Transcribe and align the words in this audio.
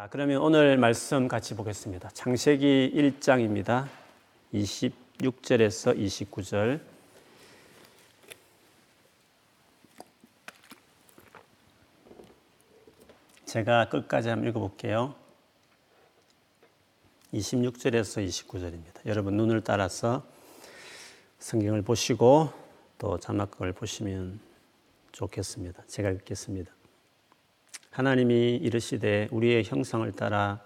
자, 0.00 0.08
그러면 0.10 0.40
오늘 0.40 0.78
말씀 0.78 1.28
같이 1.28 1.54
보겠습니다. 1.54 2.08
창세기 2.14 2.92
1장입니다. 3.20 3.86
26절에서 4.54 5.94
29절. 5.94 6.80
제가 13.44 13.90
끝까지 13.90 14.30
한번 14.30 14.48
읽어볼게요. 14.48 15.14
26절에서 17.34 18.26
29절입니다. 18.26 19.04
여러분 19.04 19.36
눈을 19.36 19.62
따라서 19.62 20.24
성경을 21.40 21.82
보시고 21.82 22.50
또 22.96 23.20
자막을 23.20 23.74
보시면 23.74 24.40
좋겠습니다. 25.12 25.82
제가 25.88 26.08
읽겠습니다. 26.08 26.79
하나님이 27.90 28.56
이르시되 28.56 29.28
우리의 29.32 29.64
형상을 29.64 30.10
따라 30.12 30.60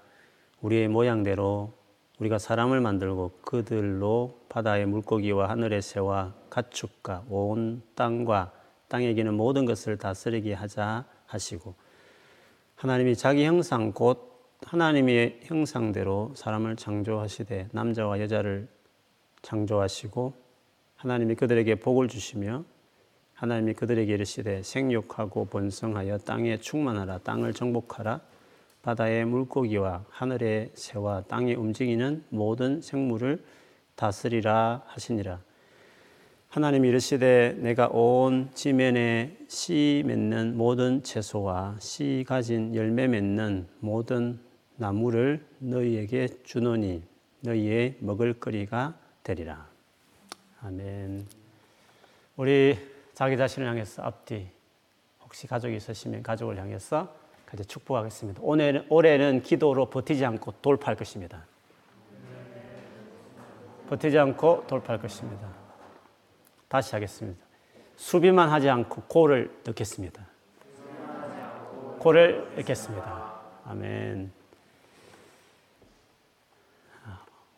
우리의 0.60 0.88
모양대로 0.88 1.72
우리가 2.18 2.38
사람을 2.38 2.80
만들고 2.80 3.40
그들로 3.42 4.40
바다의 4.48 4.86
물고기와 4.86 5.48
하늘의 5.48 5.82
새와 5.82 6.34
가축과 6.50 7.24
온 7.28 7.82
땅과 7.94 8.52
땅에 8.88 9.12
기는 9.14 9.34
모든 9.34 9.64
것을 9.64 9.96
다스리게 9.96 10.52
하자 10.52 11.06
하시고 11.26 11.74
하나님이 12.76 13.16
자기 13.16 13.44
형상 13.44 13.92
곧 13.92 14.32
하나님의 14.62 15.40
형상대로 15.42 16.32
사람을 16.36 16.76
창조하시되 16.76 17.68
남자와 17.72 18.20
여자를 18.20 18.68
창조하시고 19.42 20.34
하나님이 20.96 21.34
그들에게 21.34 21.74
복을 21.76 22.08
주시며 22.08 22.64
하나님이 23.34 23.74
그들에게 23.74 24.12
이르시되 24.12 24.62
생육하고 24.62 25.46
번성하여 25.46 26.18
땅에 26.18 26.58
충만하라 26.58 27.18
땅을 27.18 27.52
정복하라 27.52 28.20
바다의 28.82 29.24
물고기와 29.24 30.04
하늘의 30.10 30.70
새와 30.74 31.22
땅에 31.22 31.54
움직이는 31.54 32.24
모든 32.28 32.80
생물을 32.80 33.42
다스리라 33.96 34.82
하시니라 34.86 35.40
하나님이 36.48 36.88
이르시되 36.88 37.56
내가 37.58 37.88
온 37.88 38.50
지면에 38.54 39.36
씨 39.48 40.04
맺는 40.06 40.56
모든 40.56 41.02
채소와 41.02 41.76
씨 41.80 42.24
가진 42.28 42.74
열매 42.76 43.08
맺는 43.08 43.66
모든 43.80 44.38
나무를 44.76 45.44
너희에게 45.58 46.28
주노니 46.44 47.02
너희의 47.40 47.96
먹을 47.98 48.34
거리가 48.34 48.96
되리라. 49.22 49.68
아멘. 50.62 51.26
우리 52.36 52.76
자기 53.14 53.36
자신을 53.36 53.68
향해서 53.68 54.02
앞뒤 54.02 54.48
혹시 55.22 55.46
가족이 55.46 55.76
있으시면 55.76 56.22
가족을 56.22 56.58
향해서 56.58 57.14
같이 57.46 57.64
축복하겠습니다. 57.64 58.40
오늘 58.42 58.84
올해는 58.88 59.42
기도로 59.42 59.88
버티지 59.88 60.24
않고 60.24 60.54
돌파할 60.60 60.96
것입니다. 60.96 61.46
버티지 63.88 64.18
않고 64.18 64.66
돌파할 64.66 65.00
것입니다. 65.00 65.48
다시 66.68 66.94
하겠습니다. 66.94 67.44
수비만 67.96 68.48
하지 68.48 68.68
않고 68.68 69.02
고를 69.02 69.56
넣겠습니다. 69.64 70.26
고를 72.00 72.52
넣겠습니다. 72.56 73.34
아멘. 73.66 74.32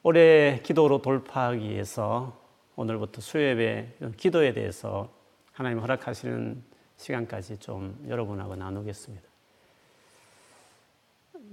올해 0.02 0.60
기도로 0.62 1.00
돌파하기 1.02 1.68
위해서 1.68 2.38
오늘부터 2.76 3.20
수요예배 3.20 3.94
기도에 4.16 4.52
대해서 4.52 5.15
하나님 5.56 5.78
허락하시는 5.78 6.62
시간까지 6.98 7.56
좀 7.56 7.98
여러분하고 8.06 8.56
나누겠습니다. 8.56 9.24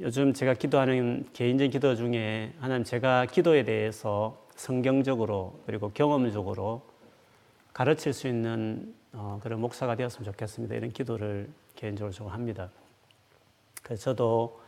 요즘 0.01 0.33
제가 0.33 0.55
기도하는 0.55 1.25
개인적인 1.31 1.71
기도 1.71 1.95
중에 1.95 2.51
하나님 2.59 2.83
제가 2.83 3.27
기도에 3.27 3.63
대해서 3.63 4.45
성경적으로 4.57 5.57
그리고 5.65 5.89
경험적으로 5.93 6.81
가르칠 7.71 8.11
수 8.11 8.27
있는 8.27 8.93
어, 9.13 9.39
그런 9.41 9.61
목사가 9.61 9.95
되었으면 9.95 10.25
좋겠습니다. 10.33 10.75
이런 10.75 10.91
기도를 10.91 11.49
개인적으로 11.77 12.11
좀 12.11 12.27
합니다. 12.27 12.69
그래서 13.83 14.13
저도 14.13 14.59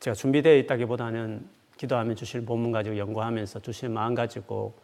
제가 0.00 0.14
준비되어 0.14 0.56
있다기보다는 0.56 1.48
기도하면 1.76 2.16
주실 2.16 2.44
본문 2.44 2.72
가지고 2.72 2.98
연구하면서 2.98 3.60
주실 3.60 3.90
마음 3.90 4.16
가지고 4.16 4.74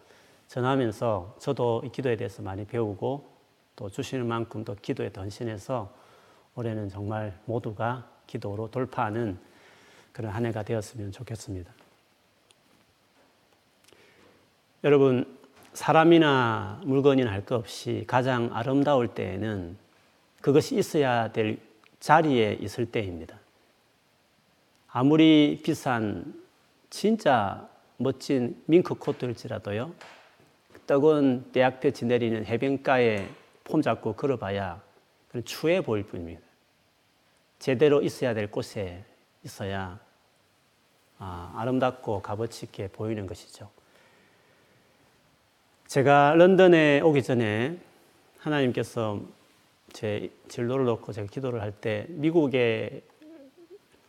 전하면서 0.46 1.34
저도 1.40 1.82
이 1.84 1.90
기도에 1.90 2.14
대해서 2.14 2.42
많이 2.42 2.64
배우고 2.64 3.31
또 3.76 3.88
주시는 3.88 4.26
만큼 4.26 4.64
또 4.64 4.74
기도에 4.74 5.10
던신해서 5.12 5.92
올해는 6.54 6.88
정말 6.88 7.38
모두가 7.46 8.08
기도로 8.26 8.70
돌파하는 8.70 9.38
그런 10.12 10.32
한 10.32 10.44
해가 10.46 10.62
되었으면 10.62 11.12
좋겠습니다. 11.12 11.72
여러분, 14.84 15.38
사람이나 15.72 16.80
물건이나 16.84 17.30
할 17.30 17.44
것 17.46 17.54
없이 17.54 18.04
가장 18.06 18.50
아름다울 18.52 19.08
때에는 19.08 19.76
그것이 20.40 20.76
있어야 20.76 21.32
될 21.32 21.58
자리에 22.00 22.58
있을 22.60 22.86
때입니다. 22.86 23.38
아무리 24.88 25.60
비싼 25.64 26.42
진짜 26.90 27.68
멋진 27.96 28.60
밍크 28.66 28.96
코트일지라도요, 28.96 29.94
떡은 30.86 31.52
대학볕이 31.52 32.04
내리는 32.04 32.44
해변가에 32.44 33.28
폼 33.64 33.82
잡고 33.82 34.14
걸어봐야 34.14 34.82
그런 35.28 35.44
추해 35.44 35.80
보일 35.80 36.04
뿐입니다. 36.04 36.40
제대로 37.58 38.02
있어야 38.02 38.34
될 38.34 38.50
곳에 38.50 39.04
있어야 39.44 39.98
아, 41.18 41.52
아름답고 41.56 42.22
값어치 42.22 42.66
있게 42.66 42.88
보이는 42.88 43.26
것이죠. 43.26 43.70
제가 45.86 46.34
런던에 46.34 47.00
오기 47.00 47.22
전에 47.22 47.78
하나님께서 48.38 49.20
제 49.92 50.30
진로를 50.48 50.86
놓고 50.86 51.12
제가 51.12 51.28
기도를 51.28 51.60
할 51.60 51.72
때 51.72 52.06
미국에 52.08 53.02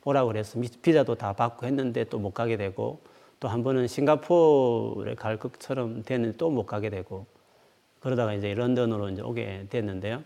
오라고 0.05 0.29
그래서 0.29 0.59
비자도 0.81 1.15
다 1.15 1.33
받고 1.33 1.65
했는데 1.65 2.05
또 2.05 2.19
못 2.19 2.33
가게 2.33 2.57
되고 2.57 2.99
또 3.39 3.47
한 3.49 3.63
번은 3.63 3.87
싱가포르에 3.87 5.15
갈 5.15 5.37
것처럼 5.37 6.03
됐는데 6.03 6.37
또못 6.37 6.65
가게 6.65 6.89
되고 6.89 7.25
그러다가 8.03 8.33
이제 8.33 8.53
런던으로 8.53 9.09
이제 9.09 9.21
오게 9.21 9.67
됐는데요. 9.69 10.23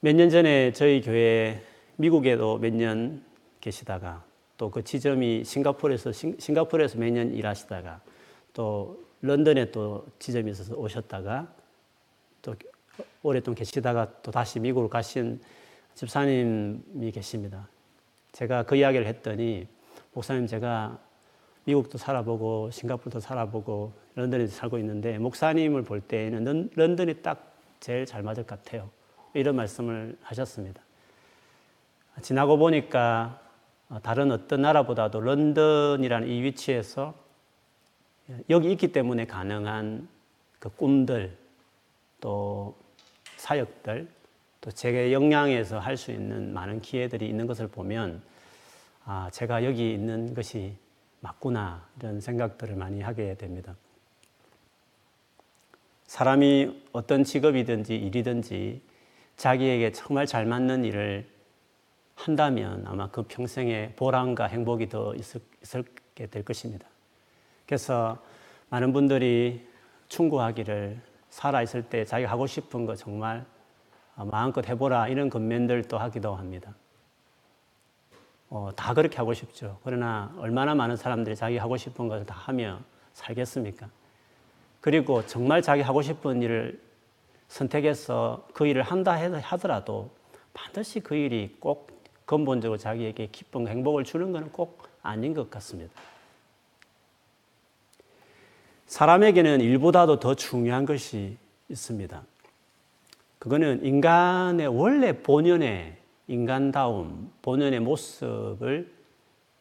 몇 0.00 0.14
년 0.14 0.28
전에 0.30 0.72
저희 0.72 1.00
교회 1.00 1.60
미국에도 1.96 2.58
몇 2.58 2.72
년 2.74 3.24
계시다가 3.60 4.22
또 4.58 4.70
그 4.70 4.84
지점이 4.84 5.42
싱가포르에서 5.44 6.12
싱가포르에서 6.12 6.98
몇 6.98 7.10
년 7.10 7.32
일하시다가 7.32 8.00
또 8.52 9.02
런던에 9.22 9.70
또 9.72 10.06
지점이 10.18 10.50
있어서 10.50 10.74
오셨다가 10.76 11.48
또 12.42 12.54
오랫동안 13.22 13.56
계시다가 13.56 14.12
또 14.22 14.30
다시 14.30 14.60
미국으로 14.60 14.88
가신 14.90 15.40
집사님이 15.94 17.10
계십니다. 17.10 17.68
제가 18.32 18.64
그 18.64 18.76
이야기를 18.76 19.06
했더니 19.06 19.66
목사님 20.12 20.46
제가 20.46 20.98
미국도 21.68 21.98
살아보고 21.98 22.70
싱가포르도 22.70 23.20
살아보고 23.20 23.92
런던에 24.14 24.46
살고 24.46 24.78
있는데 24.78 25.18
목사님을 25.18 25.82
볼 25.82 26.00
때에는 26.00 26.70
런던이 26.74 27.20
딱 27.20 27.52
제일 27.78 28.06
잘 28.06 28.22
맞을 28.22 28.46
것 28.46 28.62
같아요. 28.62 28.88
이런 29.34 29.54
말씀을 29.54 30.16
하셨습니다. 30.22 30.80
지나고 32.22 32.56
보니까 32.56 33.38
다른 34.02 34.32
어떤 34.32 34.62
나라보다도 34.62 35.20
런던이라는 35.20 36.26
이 36.28 36.42
위치에서 36.42 37.14
여기 38.48 38.72
있기 38.72 38.90
때문에 38.92 39.26
가능한 39.26 40.08
그 40.58 40.70
꿈들 40.70 41.36
또 42.18 42.74
사역들 43.36 44.08
또 44.62 44.70
제게 44.70 45.12
영향에서 45.12 45.78
할 45.78 45.98
수 45.98 46.12
있는 46.12 46.54
많은 46.54 46.80
기회들이 46.80 47.28
있는 47.28 47.46
것을 47.46 47.68
보면 47.68 48.22
아, 49.04 49.28
제가 49.32 49.64
여기 49.64 49.92
있는 49.92 50.34
것이 50.34 50.74
맞구나 51.20 51.86
이런 51.98 52.20
생각들을 52.20 52.76
많이 52.76 53.00
하게 53.00 53.34
됩니다. 53.36 53.74
사람이 56.06 56.84
어떤 56.92 57.24
직업이든지 57.24 57.94
일이든지 57.96 58.82
자기에게 59.36 59.92
정말 59.92 60.26
잘 60.26 60.46
맞는 60.46 60.84
일을 60.84 61.28
한다면 62.14 62.84
아마 62.86 63.10
그 63.10 63.22
평생에 63.22 63.92
보람과 63.94 64.46
행복이 64.46 64.88
더 64.88 65.14
있을, 65.14 65.40
있게 66.18 66.26
될 66.26 66.44
것입니다. 66.44 66.86
그래서 67.64 68.18
많은 68.70 68.92
분들이 68.92 69.66
충고하기를 70.08 71.00
살아있을 71.30 71.84
때 71.84 72.04
자기가 72.04 72.30
하고 72.30 72.46
싶은 72.46 72.86
거 72.86 72.96
정말 72.96 73.46
마음껏 74.16 74.66
해보라 74.66 75.08
이런 75.08 75.30
건면들도 75.30 75.96
하기도 75.96 76.34
합니다. 76.34 76.74
어, 78.50 78.70
다 78.74 78.94
그렇게 78.94 79.16
하고 79.18 79.34
싶죠. 79.34 79.78
그러나 79.84 80.34
얼마나 80.38 80.74
많은 80.74 80.96
사람들이 80.96 81.36
자기 81.36 81.58
하고 81.58 81.76
싶은 81.76 82.08
것을 82.08 82.24
다 82.24 82.34
하며 82.34 82.80
살겠습니까? 83.12 83.88
그리고 84.80 85.26
정말 85.26 85.60
자기 85.60 85.82
하고 85.82 86.02
싶은 86.02 86.40
일을 86.40 86.80
선택해서 87.48 88.46
그 88.52 88.66
일을 88.66 88.82
한다 88.82 89.12
하더라도 89.14 90.10
반드시 90.54 91.00
그 91.00 91.14
일이 91.14 91.56
꼭 91.60 91.98
근본적으로 92.24 92.78
자기에게 92.78 93.28
기쁨, 93.32 93.68
행복을 93.68 94.04
주는 94.04 94.32
것은 94.32 94.52
꼭 94.52 94.82
아닌 95.02 95.34
것 95.34 95.50
같습니다. 95.50 95.92
사람에게는 98.86 99.60
일보다도 99.60 100.18
더 100.18 100.34
중요한 100.34 100.86
것이 100.86 101.36
있습니다. 101.68 102.22
그거는 103.38 103.84
인간의 103.84 104.66
원래 104.68 105.22
본연의 105.22 105.97
인간다움, 106.28 107.32
본연의 107.42 107.80
모습을 107.80 108.92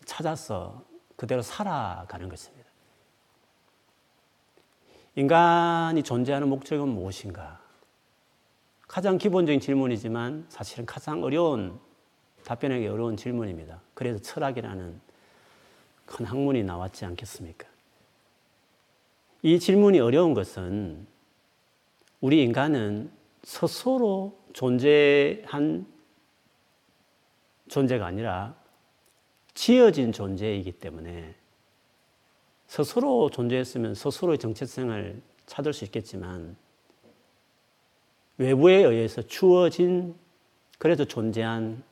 찾아서 0.06 0.84
그대로 1.16 1.42
살아가는 1.42 2.30
것입니다. 2.30 2.68
인간이 5.16 6.04
존재하는 6.04 6.48
목적은 6.50 6.88
무엇인가? 6.88 7.60
가장 8.88 9.18
기본적인 9.18 9.60
질문이지만 9.60 10.46
사실은 10.50 10.86
가장 10.86 11.24
어려운, 11.24 11.80
답변하기 12.46 12.88
어려운 12.88 13.18
질문입니다. 13.18 13.82
그래서 13.94 14.22
철학이라는 14.22 15.02
큰 16.06 16.26
학문이 16.26 16.64
나왔지 16.64 17.06
않겠습니까? 17.06 17.68
이 19.42 19.60
질문이 19.60 20.00
어려운 20.00 20.34
것은 20.34 21.08
우리 22.22 22.44
인간은 22.44 23.12
스스로 23.44 24.38
존재한 24.54 25.86
존재가 27.68 28.06
아니라 28.06 28.56
지어진 29.54 30.12
존재이기 30.12 30.74
때문에 30.74 31.36
스스로 32.68 33.30
존재했으면 33.30 33.96
스스로의 33.96 34.38
정체성을 34.38 35.22
찾을 35.46 35.74
수 35.74 35.86
있겠지만 35.86 36.56
외부에 38.38 38.84
의해서 38.84 39.22
주어진 39.22 40.16
그래도 40.78 41.06
존재한 41.06 41.84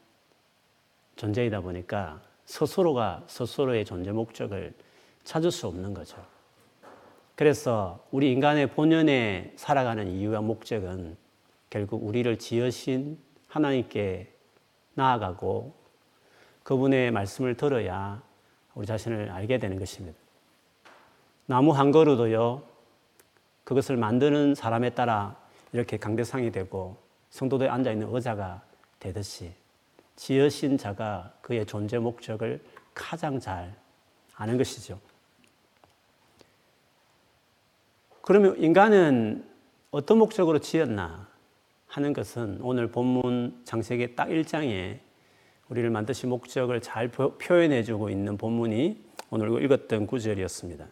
존재이다 1.15 1.61
보니까 1.61 2.21
스스로가 2.45 3.23
스스로의 3.27 3.85
존재 3.85 4.11
목적을 4.11 4.73
찾을 5.23 5.49
수 5.49 5.67
없는 5.67 5.93
거죠. 5.93 6.23
그래서 7.35 8.05
우리 8.11 8.31
인간의 8.31 8.71
본연에 8.71 9.53
살아가는 9.55 10.07
이유와 10.07 10.41
목적은 10.41 11.17
결국 11.69 12.05
우리를 12.05 12.37
지으신 12.37 13.17
하나님께 13.47 14.34
나아가고 14.95 15.73
그분의 16.63 17.11
말씀을 17.11 17.55
들어야 17.55 18.21
우리 18.73 18.85
자신을 18.87 19.29
알게 19.29 19.59
되는 19.59 19.77
것입니다. 19.77 20.17
나무 21.45 21.71
한 21.71 21.91
그루도요, 21.91 22.63
그것을 23.63 23.97
만드는 23.97 24.55
사람에 24.55 24.91
따라 24.91 25.35
이렇게 25.71 25.97
강대상이 25.97 26.51
되고 26.51 26.97
성도들이 27.29 27.69
앉아 27.69 27.91
있는 27.91 28.13
의자가 28.13 28.63
되듯이 28.99 29.53
지으신 30.15 30.77
자가 30.77 31.33
그의 31.41 31.65
존재 31.65 31.99
목적을 31.99 32.63
가장 32.93 33.39
잘 33.39 33.75
아는 34.35 34.57
것이죠. 34.57 34.99
그러면 38.21 38.57
인간은 38.57 39.47
어떤 39.91 40.17
목적으로 40.17 40.59
지었나 40.59 41.27
하는 41.95 42.11
것은 42.11 42.59
오늘 42.61 42.87
본문 42.87 43.61
장세기 43.63 44.17
딱 44.17 44.27
1장에 44.27 44.99
우리를 45.69 45.89
만드신 45.89 46.27
목적을 46.27 46.81
잘 46.81 47.07
표현해 47.07 47.83
주고 47.83 48.09
있는 48.09 48.37
본문이 48.37 49.01
오늘 49.29 49.63
읽었던 49.63 50.05
구절이었습니다. 50.05 50.85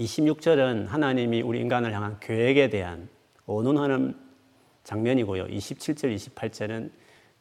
26절은 0.00 0.86
하나님이 0.86 1.42
우리 1.42 1.60
인간을 1.60 1.92
향한 1.92 2.18
계획에 2.18 2.70
대한 2.70 3.08
언론하는 3.46 4.18
장면이고요. 4.82 5.46
27절, 5.46 6.16
28절은 6.16 6.90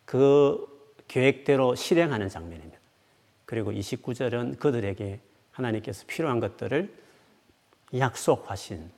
그 0.06 0.68
계획대로 1.08 1.74
실행하는 1.74 2.30
장면입니다. 2.30 2.78
그리고 3.46 3.72
29절은 3.72 4.60
그들에게 4.60 5.20
하나님께서 5.50 6.04
필요한 6.06 6.40
것들을 6.40 6.94
약속하신 7.98 8.92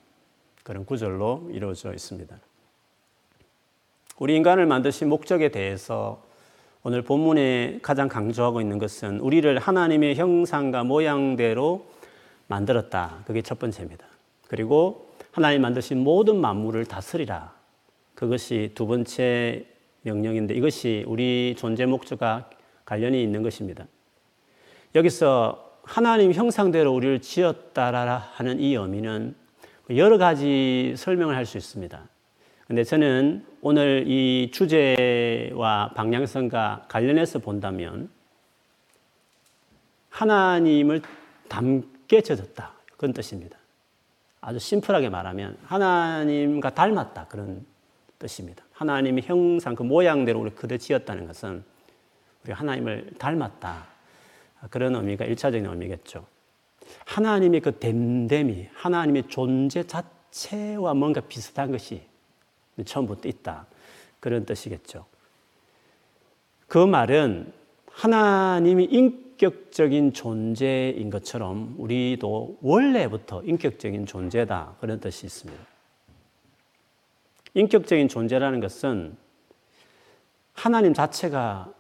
그런 0.64 0.86
구절로 0.86 1.50
이루어져 1.54 1.94
있습니다. 1.94 2.38
우리 4.18 4.36
인간을 4.38 4.66
만드신 4.66 5.10
목적에 5.10 5.50
대해서 5.50 6.24
오늘 6.84 7.02
본문에 7.02 7.80
가장 7.82 8.08
강조하고 8.08 8.62
있는 8.62 8.78
것은 8.78 9.20
우리를 9.20 9.58
하나님의 9.60 10.16
형상과 10.16 10.86
모양대로 10.86 11.86
만들었다. 12.48 13.24
그게 13.26 13.42
첫 13.42 13.60
번째입니다. 13.60 14.06
그리고 14.48 15.10
하나님 15.32 15.64
만드신 15.64 16.02
모든 16.02 16.38
만물을 16.38 16.86
다스리라. 16.86 17.54
그것이 18.14 18.72
두 18.74 18.88
번째 18.88 19.66
명령인데 20.04 20.54
이것이 20.54 21.04
우리 21.08 21.56
존재 21.58 21.86
목적과 21.86 22.50
관련이 22.86 23.22
있는 23.22 23.44
것입니다. 23.44 23.86
여기서 24.94 25.80
하나님 25.84 26.32
형상대로 26.32 26.94
우리를 26.94 27.20
지었다라 27.20 28.30
하는 28.36 28.62
이 28.62 28.76
의미는 28.76 29.36
여러 29.90 30.18
가지 30.18 30.94
설명을 30.96 31.36
할 31.36 31.46
수 31.46 31.58
있습니다. 31.58 32.15
근데 32.68 32.84
저는 32.84 33.46
오늘 33.62 34.06
이 34.08 34.50
주제와 34.52 35.92
방향성과 35.96 36.86
관련해서 36.90 37.40
본다면 37.40 38.10
하나님을 40.10 41.04
닮게 41.48 42.22
젖었다. 42.22 42.74
그런 42.98 43.14
뜻입니다. 43.14 43.58
아주 44.42 44.58
심플하게 44.58 45.10
말하면 45.10 45.58
하나님과 45.64 46.74
닮았다. 46.74 47.28
그런 47.28 47.66
뜻입니다. 48.18 48.64
하나님의 48.74 49.24
형상, 49.26 49.76
그 49.76 49.84
모양대로 49.84 50.40
우리 50.40 50.50
그대 50.50 50.78
지었다는 50.78 51.28
것은 51.28 51.64
우리 52.44 52.52
하나님을 52.52 53.12
닮았다. 53.20 53.86
그런 54.72 54.96
의미가 54.96 55.26
일차적인 55.26 55.68
의미겠죠. 55.68 56.26
하나님의 57.06 57.62
그 57.62 57.78
됨됨이, 57.78 58.70
하나님의 58.74 59.24
존재 59.28 59.84
자체와 59.84 60.96
뭔가 60.96 61.22
비슷한 61.22 61.72
것이 61.72 62.15
처음부터 62.84 63.30
있다. 63.30 63.68
그런 64.20 64.46
뜻이겠죠. 64.46 65.06
그 66.68 66.78
말은 66.78 67.54
하나님이 67.92 68.86
인격적인 68.86 70.14
존재인 70.14 71.10
것처럼 71.10 71.76
우리도 71.78 72.58
원래부터 72.62 73.44
인격적인 73.44 74.06
존재다. 74.06 74.76
그런 74.80 75.00
뜻이 75.00 75.26
있습니다. 75.26 75.64
인격적인 77.54 78.10
존재라는 78.10 78.60
것은 78.60 79.16
하나님 80.54 80.94
자체가 80.94 81.72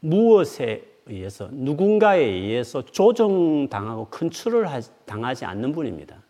무엇에 0.00 0.84
의해서 1.06 1.48
누군가에 1.50 2.20
의해서 2.20 2.82
조정당하고 2.84 4.06
컨트롤 4.06 4.68
당하지 5.06 5.44
않는 5.44 5.72
분입니다. 5.72 6.22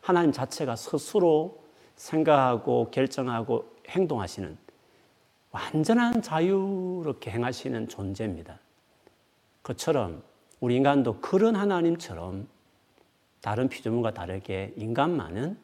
하나님 0.00 0.32
자체가 0.32 0.76
스스로 0.76 1.59
생각하고 2.00 2.90
결정하고 2.90 3.76
행동하시는 3.88 4.56
완전한 5.50 6.22
자유롭게 6.22 7.30
행하시는 7.30 7.88
존재입니다. 7.88 8.58
그처럼 9.62 10.22
우리 10.60 10.76
인간도 10.76 11.20
그런 11.20 11.56
하나님처럼 11.56 12.48
다른 13.42 13.68
피조물과 13.68 14.14
다르게 14.14 14.72
인간만은 14.76 15.58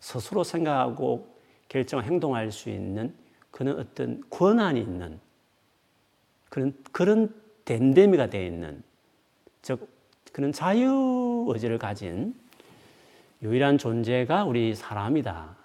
스스로 0.00 0.42
생각하고 0.42 1.34
결정 1.68 2.02
행동할 2.02 2.50
수 2.50 2.70
있는 2.70 3.14
그런 3.50 3.78
어떤 3.78 4.22
권한이 4.30 4.80
있는 4.80 5.20
그런 6.48 6.74
그런 6.92 7.34
댐댐이가 7.64 8.30
되어 8.30 8.46
있는 8.46 8.82
즉 9.60 9.88
그런 10.32 10.52
자유 10.52 11.44
의지를 11.48 11.78
가진 11.78 12.34
유일한 13.42 13.76
존재가 13.76 14.44
우리 14.44 14.74
사람이다. 14.74 15.63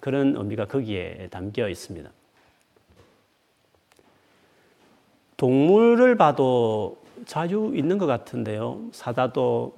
그런 0.00 0.36
의미가 0.36 0.66
거기에 0.66 1.28
담겨 1.30 1.68
있습니다. 1.68 2.10
동물을 5.36 6.16
봐도 6.16 6.98
자유 7.26 7.72
있는 7.74 7.98
것 7.98 8.06
같은데요. 8.06 8.88
사다도 8.92 9.76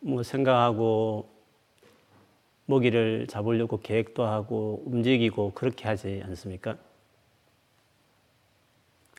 뭐 0.00 0.22
생각하고 0.22 1.28
먹이를 2.66 3.26
잡으려고 3.28 3.80
계획도 3.80 4.24
하고 4.24 4.82
움직이고 4.86 5.52
그렇게 5.54 5.86
하지 5.86 6.22
않습니까? 6.24 6.76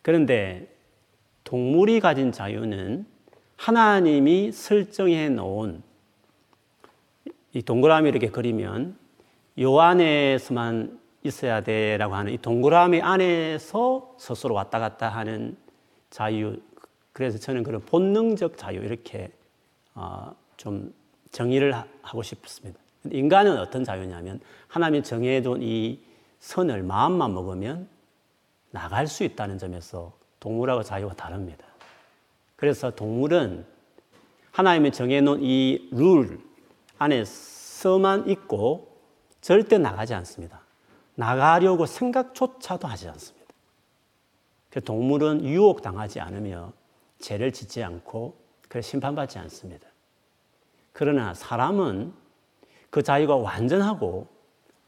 그런데 0.04 0.74
동물이 1.44 2.00
가진 2.02 2.32
자유는 2.32 3.06
하나님이 3.56 4.52
설정해 4.52 5.30
놓은 5.30 5.82
이 7.54 7.62
동그라미 7.62 8.10
이렇게 8.10 8.30
그리면 8.30 8.98
요 9.60 9.80
안에서만 9.80 11.00
있어야 11.24 11.62
돼라고 11.62 12.16
하는 12.16 12.34
이 12.34 12.38
동그라미 12.38 13.02
안에서 13.02 14.16
스스로 14.18 14.54
왔다 14.56 14.80
갔다 14.80 15.10
하는 15.10 15.58
자유. 16.10 16.58
그래서 17.12 17.38
저는 17.38 17.64
그런 17.64 17.82
본능적 17.82 18.58
자유 18.58 18.84
이렇게 18.84 19.32
어, 19.96 20.34
좀 20.58 20.94
정의를 21.32 21.74
하고 22.02 22.22
싶습니다. 22.24 22.80
인간은 23.12 23.58
어떤 23.60 23.84
자유냐면 23.84 24.40
하나님이 24.68 25.04
정해둔 25.04 25.62
이 25.64 26.00
선을 26.40 26.84
마음만 26.84 27.34
먹으면 27.34 27.88
나갈 28.70 29.08
수 29.08 29.24
있다는 29.24 29.58
점에서 29.58 30.14
동물하고 30.40 30.84
자유가 30.84 31.16
다릅니다. 31.16 31.66
그래서 32.56 32.92
동물은 32.92 33.66
하나님이 34.52 34.92
정해놓은 34.92 35.40
이 35.42 35.90
룰 35.92 36.40
안에서만 37.00 38.30
있고 38.30 38.87
절대 39.48 39.78
나가지 39.78 40.14
않습니다. 40.14 40.60
나가려고 41.16 41.86
생각조차도 41.86 42.86
하지 42.86 43.08
않습니다. 43.08 43.48
그 44.70 44.84
동물은 44.84 45.46
유혹당하지 45.46 46.20
않으며 46.20 46.74
죄를 47.20 47.54
짓지 47.54 47.82
않고 47.82 48.36
그 48.68 48.82
심판받지 48.82 49.40
않습니다. 49.40 49.88
그러나 50.92 51.34
사람은 51.34 52.12
그 52.90 53.02
자유가 53.02 53.38
완전하고 53.38 54.28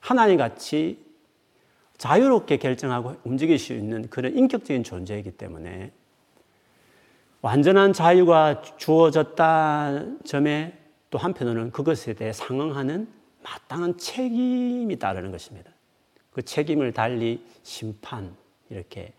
하나님 0.01 0.35
같이 0.35 1.05
자유롭게 1.97 2.57
결정하고 2.57 3.15
움직일 3.23 3.57
수 3.57 3.71
있는 3.71 4.09
그런 4.09 4.35
인격적인 4.35 4.83
존재이기 4.83 5.31
때문에 5.31 5.93
완전한 7.39 7.93
자유가 7.93 8.61
주어졌다 8.75 10.03
점에 10.25 10.77
또 11.11 11.17
한편으로는 11.17 11.71
그것에 11.71 12.13
대해 12.13 12.33
상응하는 12.33 13.18
마땅한 13.41 13.97
책임이 13.97 14.97
따르는 14.97 15.31
것입니다. 15.31 15.71
그 16.31 16.41
책임을 16.41 16.93
달리 16.93 17.43
심판 17.63 18.35
이렇게 18.69 19.13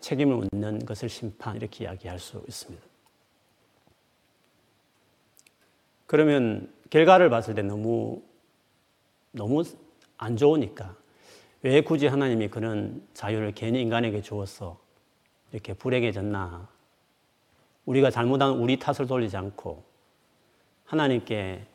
책임을 0.00 0.48
묻는 0.52 0.84
것을 0.84 1.08
심판 1.08 1.56
이렇게 1.56 1.84
이야기할 1.84 2.18
수 2.18 2.42
있습니다. 2.46 2.84
그러면 6.06 6.72
결과를 6.90 7.30
봤을 7.30 7.54
때 7.54 7.62
너무 7.62 8.22
너무 9.32 9.64
안 10.16 10.36
좋으니까 10.36 10.96
왜 11.62 11.80
굳이 11.80 12.06
하나님이 12.06 12.48
그런 12.48 13.06
자유를 13.14 13.52
괜히 13.52 13.80
인간에게 13.80 14.20
주어서 14.20 14.78
이렇게 15.50 15.72
불행해졌나? 15.72 16.68
우리가 17.86 18.10
잘못한 18.10 18.50
우리 18.50 18.78
탓을 18.78 19.06
돌리지 19.06 19.36
않고 19.36 19.82
하나님께 20.84 21.66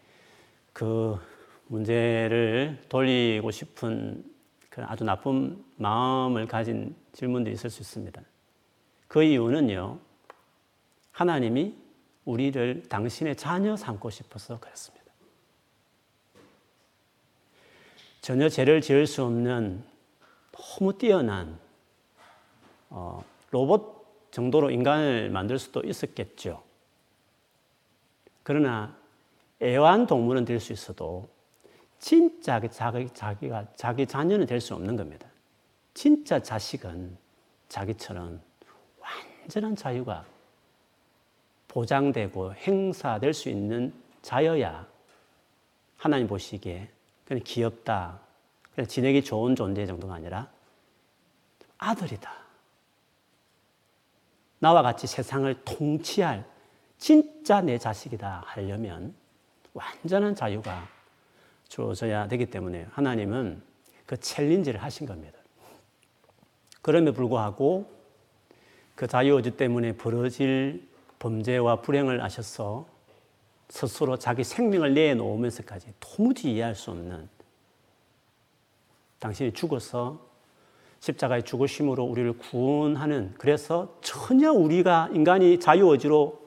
그 0.74 1.20
문제를 1.70 2.84
돌리고 2.90 3.52
싶은 3.52 4.24
그 4.70 4.84
아주 4.84 5.04
나쁜 5.04 5.64
마음을 5.78 6.48
가진 6.48 6.96
질문도 7.14 7.50
있을 7.52 7.70
수 7.70 7.82
있습니다. 7.82 8.22
그 9.08 9.24
이유는요, 9.24 10.00
하나님이 11.12 11.76
우리를 12.26 12.84
당신의 12.90 13.36
자녀 13.36 13.76
삼고 13.76 14.10
싶어서 14.10 14.60
그렇습니다. 14.60 15.06
전혀 18.22 18.50
죄를 18.50 18.82
지을 18.82 19.08
수 19.08 19.24
없는 19.24 19.84
너무 20.52 20.98
뛰어난 20.98 21.58
어, 22.90 23.24
로봇 23.52 24.32
정도로 24.32 24.72
인간을 24.72 25.30
만들 25.30 25.58
수도 25.58 25.82
있었겠죠. 25.82 26.64
그러나 28.44 28.98
애완 29.62 30.08
동물은 30.08 30.46
될 30.46 30.60
수 30.60 30.74
있어도 30.74 31.30
진짜 32.00 32.60
자기, 32.70 33.10
자기가 33.14 33.68
자기 33.76 34.06
자녀는 34.06 34.46
될 34.46 34.62
수 34.62 34.74
없는 34.74 34.96
겁니다. 34.96 35.28
진짜 35.94 36.42
자식은 36.42 37.18
자기처럼 37.68 38.42
완전한 39.00 39.76
자유가 39.76 40.26
보장되고 41.68 42.54
행사될 42.56 43.34
수 43.34 43.50
있는 43.50 43.94
자여야 44.22 44.88
하나님 45.98 46.28
보시기에 46.28 46.90
그냥 47.26 47.44
귀엽다. 47.46 48.20
그냥 48.74 48.88
지내기 48.88 49.24
좋은 49.24 49.56
존재 49.56 49.86
정도가 49.86 50.16
아니라 50.16 50.48
아들이다. 51.78 52.32
나와 54.60 54.82
같이 54.82 55.08
세상을 55.08 55.64
통치할 55.64 56.46
진짜 56.98 57.62
내 57.62 57.78
자식이다 57.78 58.44
하려면 58.46 59.14
완전한 59.74 60.36
자유가 60.36 60.88
주어져야 61.70 62.28
되기 62.28 62.48
때문에 62.48 62.88
하나님은 62.92 63.62
그 64.06 64.18
챌린지를 64.18 64.84
하신 64.84 65.08
겁니다. 65.08 65.40
그럼에 66.82 67.12
불구하고 67.12 67.90
그 68.96 69.08
자유의지 69.08 69.52
때문에 69.52 69.94
벌어질 69.94 70.88
범죄와 71.20 71.82
불행을 71.82 72.22
아셔서 72.22 72.88
스스로 73.70 74.18
자기 74.18 74.44
생명을 74.44 74.94
내놓으면서까지 74.94 75.94
도무지 76.00 76.52
이해할 76.52 76.76
수 76.76 76.92
없는 76.92 77.30
당신이 79.20 79.54
죽어서 79.54 80.28
십자가의 81.02 81.44
죽으심으로 81.44 82.04
우리를 82.04 82.34
구원하는 82.38 83.34
그래서 83.38 83.98
전혀 84.02 84.52
우리가 84.52 85.10
인간이 85.14 85.60
자유의지로 85.60 86.40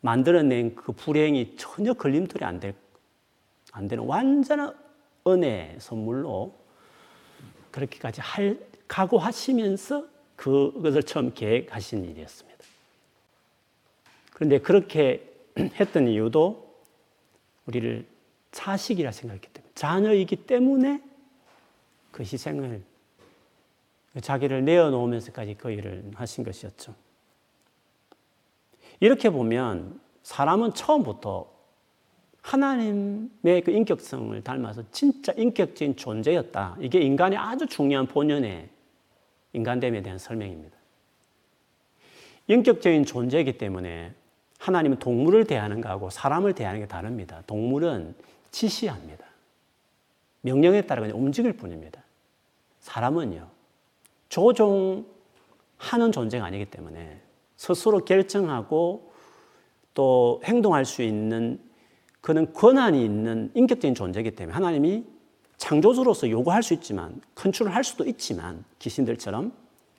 만들어낸 0.00 0.74
그 0.74 0.92
불행이 0.92 1.56
전혀 1.56 1.94
걸림돌이 1.94 2.44
안, 2.44 2.60
될, 2.60 2.74
안 3.76 3.88
되는 3.88 4.04
완전한 4.04 4.74
은혜 5.26 5.76
선물로 5.78 6.54
그렇게까지 7.70 8.22
할 8.22 8.58
각오하시면서 8.88 10.06
그것을 10.34 11.02
처음 11.02 11.34
계획하신 11.34 12.06
일이었습니다. 12.06 12.64
그런데 14.32 14.58
그렇게 14.58 15.30
했던 15.58 16.08
이유도 16.08 16.74
우리를 17.66 18.06
자식이라 18.50 19.12
생각했기 19.12 19.48
때문에 19.48 19.72
자녀이기 19.74 20.36
때문에 20.46 21.02
그 22.12 22.22
희생을 22.22 22.82
자기를 24.22 24.64
내어놓으면서까지 24.64 25.54
그 25.56 25.70
일을 25.70 26.12
하신 26.14 26.44
것이었죠. 26.44 26.94
이렇게 29.00 29.28
보면 29.28 30.00
사람은 30.22 30.72
처음부터 30.72 31.55
하나님의 32.46 33.62
그 33.64 33.72
인격성을 33.72 34.40
닮아서 34.44 34.84
진짜 34.92 35.32
인격적인 35.36 35.96
존재였다. 35.96 36.76
이게 36.80 37.00
인간의 37.00 37.36
아주 37.36 37.66
중요한 37.66 38.06
본연의 38.06 38.68
인간됨에 39.52 40.02
대한 40.02 40.16
설명입니다. 40.16 40.76
인격적인 42.46 43.04
존재이기 43.04 43.58
때문에 43.58 44.14
하나님은 44.60 45.00
동물을 45.00 45.44
대하는 45.44 45.80
것하고 45.80 46.10
사람을 46.10 46.54
대하는 46.54 46.80
게 46.80 46.86
다릅니다. 46.86 47.42
동물은 47.48 48.14
지시합니다. 48.52 49.26
명령에 50.42 50.82
따라 50.82 51.02
그냥 51.02 51.18
움직일 51.18 51.52
뿐입니다. 51.52 52.00
사람은요, 52.78 53.48
조종하는 54.28 55.04
존재가 56.12 56.44
아니기 56.44 56.66
때문에 56.66 57.20
스스로 57.56 58.04
결정하고 58.04 59.12
또 59.94 60.40
행동할 60.44 60.84
수 60.84 61.02
있는 61.02 61.65
그는 62.26 62.52
권한이 62.52 63.04
있는 63.04 63.52
인격적인 63.54 63.94
존재이기 63.94 64.32
때문에 64.32 64.52
하나님이 64.52 65.04
창조주로서 65.58 66.28
요구할 66.28 66.64
수 66.64 66.74
있지만 66.74 67.20
컨트롤 67.36 67.70
할 67.70 67.84
수도 67.84 68.04
있지만 68.04 68.64
귀신들처럼 68.80 69.52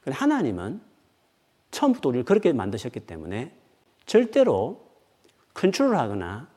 하나님은 0.05 0.81
처음부터 1.71 2.09
우리를 2.09 2.25
그렇게 2.25 2.51
만드셨기 2.51 2.99
때문에 2.99 3.53
절대로 4.05 4.85
컨트롤하거나 5.53 6.49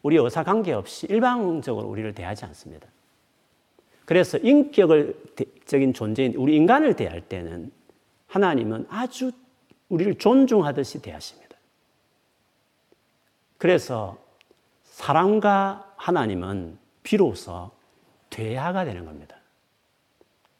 우리 0.00 0.16
의사 0.16 0.42
관계 0.42 0.72
없이 0.72 1.06
일방적으로 1.10 1.86
우리를 1.86 2.14
대하지 2.14 2.46
않습니다. 2.46 2.88
그래서 4.06 4.38
인격적인 4.38 5.92
존재인 5.92 6.34
우리 6.36 6.56
인간을 6.56 6.96
대할 6.96 7.20
때는 7.20 7.70
하나님은 8.26 8.86
아주 8.88 9.32
우리를 9.90 10.14
존중하듯이 10.14 11.02
대하십니다. 11.02 11.58
그래서 13.58 14.29
사람과 15.00 15.94
하나님은 15.96 16.78
비로소 17.02 17.70
대화가 18.28 18.84
되는 18.84 19.06
겁니다. 19.06 19.34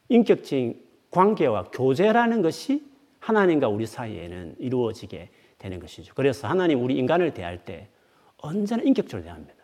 인격적인 0.09 0.83
관계와 1.11 1.65
교제라는 1.65 2.41
것이 2.41 2.83
하나님과 3.19 3.69
우리 3.69 3.85
사이에는 3.85 4.57
이루어지게 4.59 5.29
되는 5.59 5.79
것이죠. 5.79 6.15
그래서 6.15 6.49
하나님 6.49 6.83
우리 6.83 6.97
인간을 6.97 7.35
대할 7.35 7.67
때 7.67 7.91
언제나 8.39 8.83
인격적으로 8.83 9.23
대합니다. 9.25 9.55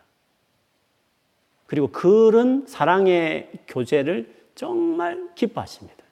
그리고 1.65 1.87
그런 1.87 2.67
사랑의 2.67 3.49
교제를 3.67 4.31
정말 4.53 5.33
기뻐하십니다. 5.33 6.03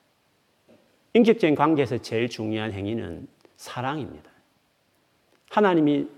인격적인 1.14 1.54
관계에서 1.54 2.00
제일 2.00 2.30
중요한 2.30 2.74
행위는 2.74 3.28
사랑입니다. 3.58 4.32
하나님이 5.52 6.10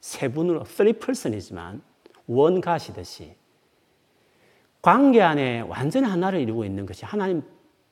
세 0.00 0.28
분으로, 0.28 0.62
three 0.62 0.92
person이지만 0.92 1.82
원가시듯이 2.26 3.34
관계 4.82 5.20
안에 5.22 5.60
완전히 5.62 6.06
하나를 6.06 6.40
이루고 6.40 6.64
있는 6.64 6.86
것이 6.86 7.04
하나님 7.04 7.42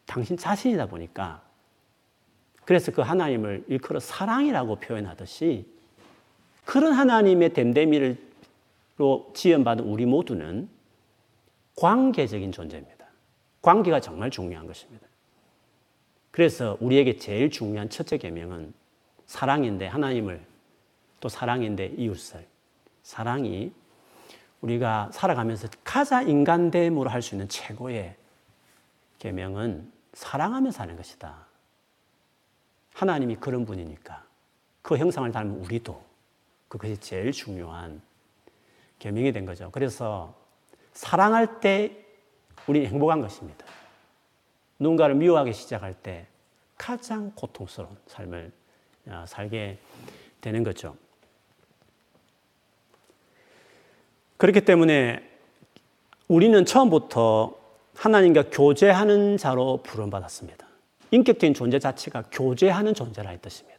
당신 0.06 0.36
자신이다 0.36 0.86
보니까 0.86 1.42
그래서 2.64 2.92
그 2.92 3.02
하나님을 3.02 3.64
일컬어 3.68 4.00
사랑이라고 4.00 4.76
표현하듯이 4.76 5.66
그런 6.64 6.92
하나님의 6.92 7.52
됨됨이로 7.52 8.14
지연받은 9.34 9.84
우리 9.84 10.06
모두는 10.06 10.68
관계적인 11.76 12.52
존재입니다. 12.52 13.06
관계가 13.60 14.00
정말 14.00 14.30
중요한 14.30 14.66
것입니다. 14.66 15.06
그래서 16.30 16.76
우리에게 16.80 17.16
제일 17.16 17.50
중요한 17.50 17.88
첫째 17.90 18.18
계명은 18.18 18.72
사랑인데 19.26 19.86
하나님을 19.86 20.44
또 21.20 21.28
사랑인데 21.28 21.94
이웃을 21.96 22.46
사랑이 23.02 23.72
우리가 24.64 25.10
살아가면서 25.12 25.68
가장 25.84 26.28
인간됨으로 26.28 27.10
할 27.10 27.20
수 27.22 27.34
있는 27.34 27.48
최고의 27.48 28.16
계명은 29.18 29.92
사랑하며 30.14 30.70
사는 30.70 30.96
것이다. 30.96 31.46
하나님이 32.94 33.36
그런 33.36 33.64
분이니까 33.64 34.24
그 34.82 34.96
형상을 34.96 35.30
닮은 35.30 35.64
우리도 35.64 36.02
그것이 36.68 36.96
제일 36.98 37.32
중요한 37.32 38.00
계명이 38.98 39.32
된 39.32 39.44
거죠. 39.44 39.70
그래서 39.70 40.34
사랑할 40.92 41.60
때 41.60 42.04
우리 42.66 42.86
행복한 42.86 43.20
것입니다. 43.20 43.66
누군가를 44.78 45.14
미워하기 45.14 45.52
시작할 45.52 45.94
때 45.94 46.26
가장 46.76 47.32
고통스러운 47.34 47.96
삶을 48.06 48.52
아, 49.08 49.26
살게 49.26 49.78
되는 50.40 50.62
거죠. 50.62 50.96
그렇기 54.36 54.62
때문에 54.62 55.22
우리는 56.28 56.64
처음부터 56.64 57.54
하나님과 57.94 58.50
교제하는 58.50 59.36
자로 59.36 59.80
부름받았습니다. 59.82 60.66
인격적인 61.10 61.54
존재 61.54 61.78
자체가 61.78 62.24
교제하는 62.32 62.94
존재라 62.94 63.32
이 63.32 63.40
뜻입니다. 63.40 63.78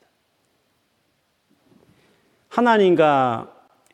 하나님과 2.49 3.53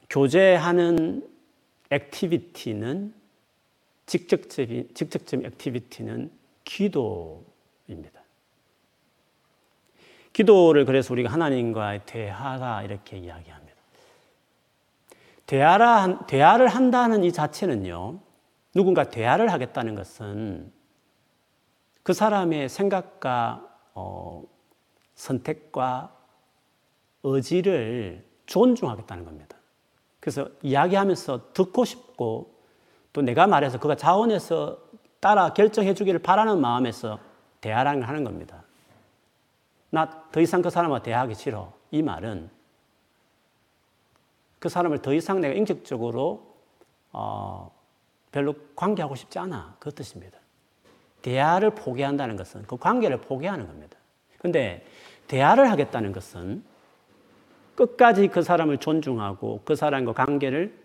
교제하는 0.09 1.27
activity는 1.89 3.13
직접적인, 4.05 4.89
직접적인 4.93 5.45
activity는 5.45 6.31
기도입니다. 6.63 8.21
기도를 10.33 10.85
그래서 10.85 11.13
우리가 11.13 11.31
하나님과의 11.31 12.01
대화다 12.05 12.83
이렇게 12.83 13.17
이야기합니다. 13.17 13.60
대화라, 15.51 16.27
대화를 16.27 16.69
한다는 16.69 17.25
이 17.25 17.33
자체는요, 17.33 18.19
누군가 18.73 19.09
대화를 19.09 19.51
하겠다는 19.51 19.95
것은 19.95 20.71
그 22.03 22.13
사람의 22.13 22.69
생각과 22.69 23.67
어, 23.93 24.43
선택과 25.15 26.15
의지를 27.23 28.25
존중하겠다는 28.45 29.25
겁니다. 29.25 29.57
그래서 30.21 30.47
이야기하면서 30.61 31.51
듣고 31.51 31.83
싶고 31.83 32.55
또 33.11 33.21
내가 33.21 33.45
말해서 33.45 33.77
그가 33.77 33.97
자원해서 33.97 34.77
따라 35.19 35.53
결정해 35.53 35.93
주기를 35.93 36.21
바라는 36.21 36.61
마음에서 36.61 37.19
대화를 37.59 38.07
하는 38.07 38.23
겁니다. 38.23 38.63
나 39.89 40.29
더 40.31 40.39
이상 40.39 40.61
그 40.61 40.69
사람과 40.69 41.03
대화하기 41.03 41.35
싫어. 41.35 41.73
이 41.91 42.01
말은 42.01 42.49
그 44.61 44.69
사람을 44.69 44.99
더 44.99 45.11
이상 45.11 45.41
내가 45.41 45.55
인격적으로 45.55 46.55
어, 47.11 47.71
별로 48.31 48.53
관계하고 48.75 49.15
싶지 49.15 49.39
않아. 49.39 49.75
그 49.79 49.91
뜻입니다. 49.91 50.37
대화를 51.23 51.71
포기한다는 51.71 52.37
것은 52.37 52.61
그 52.67 52.77
관계를 52.77 53.21
포기하는 53.21 53.65
겁니다. 53.65 53.97
근데 54.37 54.85
대화를 55.27 55.71
하겠다는 55.71 56.11
것은 56.11 56.63
끝까지 57.73 58.27
그 58.27 58.43
사람을 58.43 58.77
존중하고 58.77 59.61
그 59.65 59.75
사람과 59.75 60.13
관계를 60.13 60.79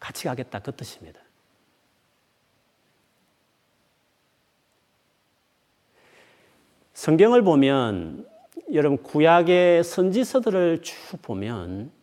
같이 0.00 0.24
가겠다. 0.24 0.58
그 0.58 0.74
뜻입니다. 0.74 1.20
성경을 6.94 7.42
보면 7.42 8.28
여러분 8.72 9.00
구약의 9.00 9.84
선지서들을 9.84 10.82
쭉 10.82 11.22
보면 11.22 12.01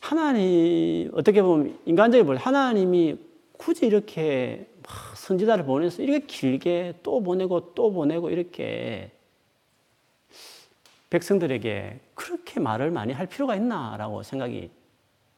하나님 0.00 1.10
어떻게 1.14 1.42
보면 1.42 1.78
인간적으로 1.84 2.26
볼 2.26 2.36
하나님이 2.36 3.18
굳이 3.56 3.86
이렇게 3.86 4.68
선지자를 5.14 5.64
보내서 5.64 6.02
이렇게 6.02 6.26
길게 6.26 7.00
또 7.02 7.22
보내고 7.22 7.74
또 7.74 7.92
보내고 7.92 8.30
이렇게 8.30 9.12
백성들에게 11.10 12.00
그렇게 12.14 12.60
말을 12.60 12.90
많이 12.90 13.12
할 13.12 13.26
필요가 13.26 13.54
있나라고 13.54 14.22
생각이 14.22 14.70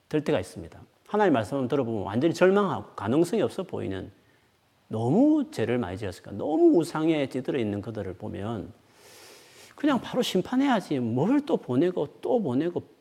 들 0.09 0.23
때가 0.23 0.39
있습니다. 0.41 0.81
하나님 1.07 1.33
말씀을 1.33 1.69
들어보면 1.69 2.03
완전히 2.05 2.33
절망하고 2.35 2.95
가능성이 2.95 3.43
없어 3.43 3.63
보이는 3.63 4.11
너무 4.89 5.51
죄를 5.51 5.79
많이 5.79 5.99
지었을까? 5.99 6.33
너무 6.33 6.79
우상에 6.79 7.29
찌들어 7.29 7.59
있는 7.59 7.81
그들을 7.83 8.15
보면 8.15 8.73
그냥 9.75 10.01
바로 10.01 10.23
심판해야지 10.23 11.01
뭘 11.01 11.41
또 11.45 11.57
보내고 11.57 12.07
또 12.21 12.41
보내고 12.41 12.94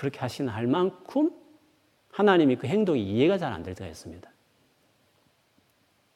그렇게 0.00 0.18
하시나 0.18 0.52
할 0.54 0.66
만큼 0.66 1.30
하나님이 2.10 2.56
그 2.56 2.66
행동이 2.66 3.02
이해가 3.02 3.36
잘 3.36 3.52
안 3.52 3.62
될 3.62 3.74
때가 3.74 3.90
있습니다. 3.90 4.30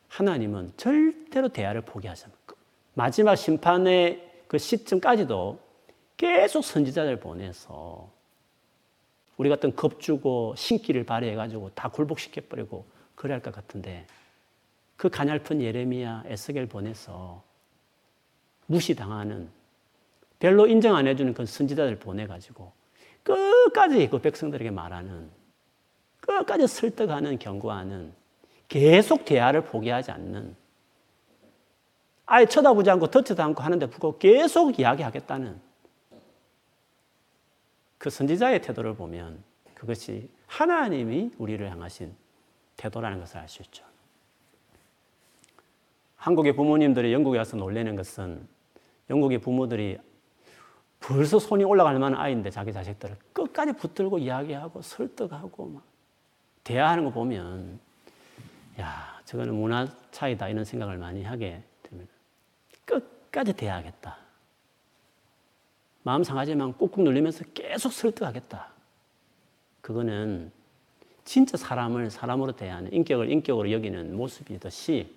하나님은 0.08 0.72
절대로 0.78 1.48
대화를 1.48 1.82
포기하지 1.82 2.24
않고 2.24 2.56
마지막 2.94 3.36
심판의 3.36 4.46
그 4.46 4.56
시점까지도 4.56 5.60
계속 6.16 6.64
선지자를 6.64 7.20
보내서 7.20 8.10
우리 9.36 9.50
같은 9.50 9.76
겁주고 9.76 10.54
신기를 10.56 11.04
발휘해가지고 11.04 11.72
다 11.74 11.90
굴복시켜버리고 11.90 12.86
그래야 13.14 13.34
할 13.34 13.42
것 13.42 13.52
같은데 13.54 14.06
그 14.96 15.10
가냘픈 15.10 15.60
예레미야, 15.60 16.22
에스겔 16.26 16.68
보내서 16.68 17.42
무시당하는 18.64 19.50
별로 20.38 20.66
인정 20.66 20.96
안 20.96 21.06
해주는 21.06 21.34
그 21.34 21.44
선지자들 21.44 21.98
보내가지고 21.98 22.83
끝까지 23.24 24.08
그 24.08 24.18
백성들에게 24.20 24.70
말하는 24.70 25.30
끝까지 26.20 26.68
설득하는 26.68 27.38
경고하는 27.38 28.12
계속 28.68 29.24
대화를 29.24 29.64
포기하지 29.64 30.10
않는 30.12 30.56
아예 32.26 32.46
쳐다보지 32.46 32.88
않고 32.90 33.08
듣지도 33.08 33.42
않고 33.42 33.62
하는데 33.62 33.86
불구하고 33.86 34.18
계속 34.18 34.78
이야기하겠다는 34.78 35.60
그 37.98 38.10
선지자의 38.10 38.62
태도를 38.62 38.94
보면 38.94 39.42
그것이 39.74 40.30
하나님이 40.46 41.32
우리를 41.38 41.70
향하신 41.70 42.14
태도라는 42.76 43.20
것을 43.20 43.38
알 43.38 43.48
수 43.48 43.62
있죠. 43.62 43.84
한국의 46.16 46.54
부모님들이 46.54 47.12
영국에 47.12 47.36
와서 47.36 47.56
놀라는 47.56 47.96
것은 47.96 48.48
영국의 49.10 49.38
부모들이 49.38 49.98
벌써 51.06 51.38
손이 51.38 51.64
올라갈 51.64 51.98
만한 51.98 52.18
아이인데 52.18 52.48
자기 52.48 52.72
자식들을 52.72 53.14
끝까지 53.34 53.74
붙들고 53.74 54.18
이야기하고 54.18 54.80
설득하고 54.80 55.66
막 55.66 55.82
대화하는 56.62 57.04
거 57.04 57.10
보면 57.10 57.78
야 58.80 59.20
저거는 59.26 59.54
문화 59.54 59.86
차이다 60.12 60.48
이런 60.48 60.64
생각을 60.64 60.96
많이 60.96 61.22
하게 61.22 61.62
됩니다. 61.82 62.10
끝까지 62.86 63.52
대화하겠다. 63.52 64.16
마음 66.04 66.24
상하지만 66.24 66.72
꾹꾹 66.72 67.02
눌리면서 67.02 67.44
계속 67.52 67.92
설득하겠다. 67.92 68.68
그거는 69.82 70.50
진짜 71.24 71.58
사람을 71.58 72.10
사람으로 72.10 72.52
대하는 72.52 72.90
인격을 72.92 73.30
인격으로 73.30 73.70
여기는 73.70 74.16
모습이듯이 74.16 75.14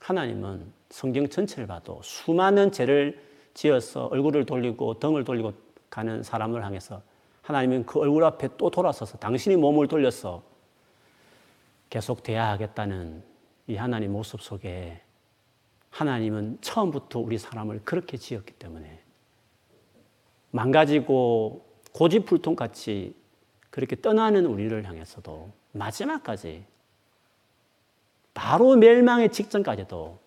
하나님은 0.00 0.72
성경 0.88 1.28
전체를 1.28 1.68
봐도 1.68 2.00
수많은 2.02 2.72
죄를 2.72 3.29
지어서 3.54 4.06
얼굴을 4.06 4.46
돌리고 4.46 4.98
등을 4.98 5.24
돌리고 5.24 5.52
가는 5.88 6.22
사람을 6.22 6.64
향해서 6.64 7.02
하나님은 7.42 7.86
그 7.86 7.98
얼굴 7.98 8.24
앞에 8.24 8.50
또 8.56 8.70
돌아서서 8.70 9.18
당신이 9.18 9.56
몸을 9.56 9.88
돌려서 9.88 10.42
계속 11.88 12.22
대화하겠다는 12.22 13.22
이 13.66 13.76
하나님 13.76 14.12
모습 14.12 14.40
속에 14.40 15.00
하나님은 15.90 16.58
처음부터 16.60 17.18
우리 17.18 17.38
사람을 17.38 17.82
그렇게 17.84 18.16
지었기 18.16 18.52
때문에 18.54 19.02
망가지고 20.52 21.66
고집불통같이 21.92 23.16
그렇게 23.70 24.00
떠나는 24.00 24.46
우리를 24.46 24.84
향해서도 24.84 25.52
마지막까지 25.72 26.64
바로 28.34 28.76
멸망의 28.76 29.32
직전까지도 29.32 30.18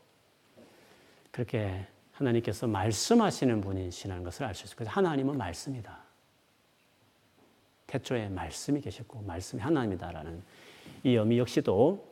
그렇게 1.31 1.88
하나님께서 2.13 2.67
말씀하시는 2.67 3.62
분이시라는 3.62 4.23
것을 4.23 4.45
알 4.45 4.56
수 4.56 4.65
있어요. 4.65 4.76
그래서 4.78 4.91
하나님은 4.91 5.38
말씀이다. 5.38 5.97
태초에 7.88 8.30
말씀이 8.30 8.82
계셨고 8.82 9.21
말씀이 9.21 9.62
하나님이다라는 9.62 10.41
이 11.04 11.15
의미 11.15 11.38
역시도 11.38 12.08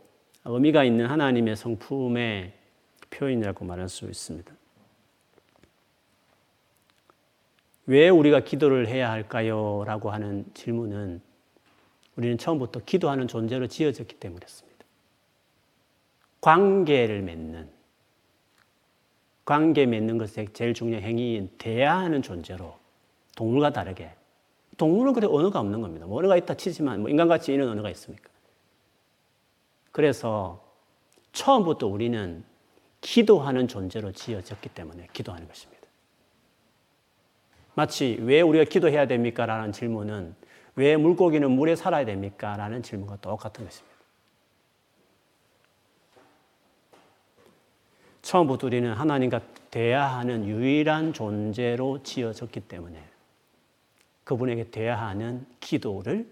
의미가 0.46 0.84
있는 0.84 1.08
하나님의 1.08 1.56
성품의 1.56 2.54
표현이라고 3.10 3.66
말할 3.66 3.90
수 3.90 4.06
있습니다. 4.06 4.54
왜 7.88 8.10
우리가 8.10 8.42
기도를 8.42 8.88
해야 8.88 9.12
할까요? 9.12 9.84
라고 9.86 10.12
하는 10.12 10.46
질문은 10.54 11.22
우리는 12.16 12.38
처음부터 12.38 12.82
기도하는 12.86 13.28
존재로 13.28 13.68
지어졌기 13.68 14.16
때문이었습니다. 14.16 14.86
관계를 16.42 17.22
맺는 17.22 17.70
관계 19.46 19.86
맺는 19.86 20.18
것에 20.18 20.48
제일 20.54 20.74
중요한 20.74 21.04
행위인 21.04 21.50
대화하는 21.58 22.22
존재로 22.22 22.76
동물과 23.36 23.72
다르게 23.74 24.12
동물은 24.78 25.14
그래 25.14 25.28
언어가 25.28 25.60
없는 25.60 25.82
겁니다. 25.82 26.06
뭐 26.06 26.20
언어가 26.20 26.38
있다 26.38 26.56
치지만 26.56 27.02
뭐 27.02 27.10
인간같이 27.10 27.54
이런 27.54 27.70
언어가 27.70 27.90
있습니까? 27.92 28.30
그래서 29.92 30.64
처음부터 31.34 31.88
우리는 31.88 32.44
기도하는 33.02 33.68
존재로 33.68 34.12
지어졌기 34.12 34.70
때문에 34.70 35.08
기도하는 35.14 35.48
것입니다. 35.48 35.82
마치 37.74 38.18
왜 38.22 38.42
우리가 38.42 38.66
기도해야 38.66 39.08
됩니까? 39.08 39.46
라는 39.46 39.72
질문은 39.72 40.36
왜 40.76 40.98
물고기는 40.98 41.50
물에 41.52 41.76
살아야 41.76 42.06
됩니까? 42.06 42.56
라는 42.58 42.84
질문과 42.84 43.18
똑같은 43.18 43.66
것입니다. 43.66 43.91
처음부터 48.22 48.68
우리는 48.68 48.92
하나님과 48.94 49.42
대화하는 49.72 50.48
유일한 50.48 51.14
존재로 51.14 52.04
지어졌기 52.04 52.62
때문에 52.62 53.02
그분에게 54.24 54.70
대화하는 54.70 55.46
기도를 55.60 56.28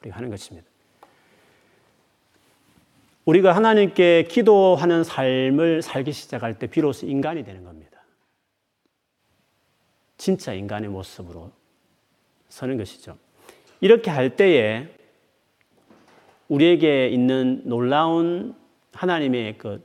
우리가 0.00 0.16
하는 0.16 0.30
것입니다. 0.30 0.68
우리가 3.24 3.56
하나님께 3.56 4.24
기도하는 4.30 5.02
삶을 5.02 5.82
살기 5.82 6.12
시작할 6.12 6.58
때 6.58 6.68
비로소 6.68 7.06
인간이 7.06 7.44
되는 7.44 7.64
겁니다. 7.64 8.00
진짜 10.16 10.52
인간의 10.54 10.88
모습으로 10.90 11.50
서는 12.48 12.78
것이죠. 12.78 13.18
이렇게 13.80 14.10
할 14.10 14.36
때에 14.36 14.88
우리에게 16.48 17.08
있는 17.08 17.62
놀라운 17.64 18.54
하나님의 18.92 19.58
그 19.58 19.84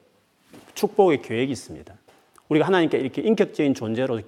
축복의 0.82 1.22
계획이 1.22 1.52
있습니다. 1.52 1.94
우리가 2.50 2.66
하나님께 2.66 2.98
이렇게 2.98 3.22
인격적인 3.22 3.76
존재로 3.76 4.22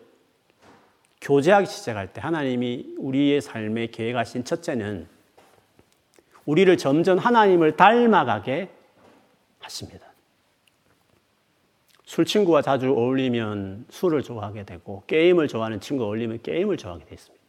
교제하기 1.20 1.66
시작할 1.66 2.14
때 2.14 2.22
하나님이 2.22 2.96
우리의 2.98 3.42
삶에 3.42 3.88
계획하신 3.88 4.44
첫째는 4.44 5.08
우리를 6.46 6.78
점점 6.78 7.18
하나님을 7.18 7.76
닮아가게 7.76 8.70
하십니다. 9.60 10.06
술 12.06 12.26
친구와 12.26 12.62
자주 12.62 12.92
어울리면 12.92 13.86
술을 13.90 14.22
좋아하게 14.22 14.66
되고 14.66 15.04
게임을 15.08 15.48
좋아하는 15.48 15.80
친구와 15.80 16.10
어울리면 16.10 16.42
게임을 16.44 16.78
좋아하게 16.78 17.06
되어 17.06 17.14
있습니다. 17.14 17.44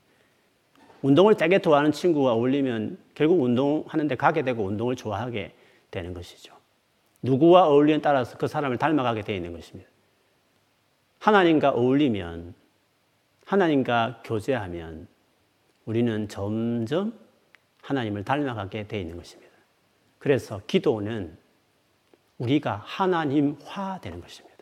운동을 1.03 1.37
되게 1.37 1.59
좋아하는 1.59 1.93
친구와 1.93 2.33
어울리면 2.33 2.97
결국 3.15 3.43
운동하는데 3.43 4.15
가게 4.15 4.43
되고 4.43 4.65
운동을 4.65 4.97
좋아하게 4.97 5.53
되는 5.91 6.15
것이죠. 6.15 6.55
누구와 7.25 7.69
어울리는 7.69 8.03
따라서 8.03 8.37
그 8.37 8.47
사람을 8.47 8.77
닮아가게 8.77 9.23
되어 9.23 9.35
있는 9.35 9.55
것입니다. 9.55 9.91
하나님과 11.21 11.71
어울리면 11.71 12.55
하나님과 13.47 14.21
교제하면 14.25 15.09
우리는 15.87 16.29
점점 16.29 17.19
하나님을 17.81 18.25
닮아가게 18.25 18.89
되어 18.89 19.01
있는 19.01 19.17
것입니다. 19.17 19.51
그래서 20.19 20.61
기도는 20.67 21.37
우리가 22.37 22.83
하나님화 22.85 24.01
되는 24.03 24.21
것입니다. 24.21 24.55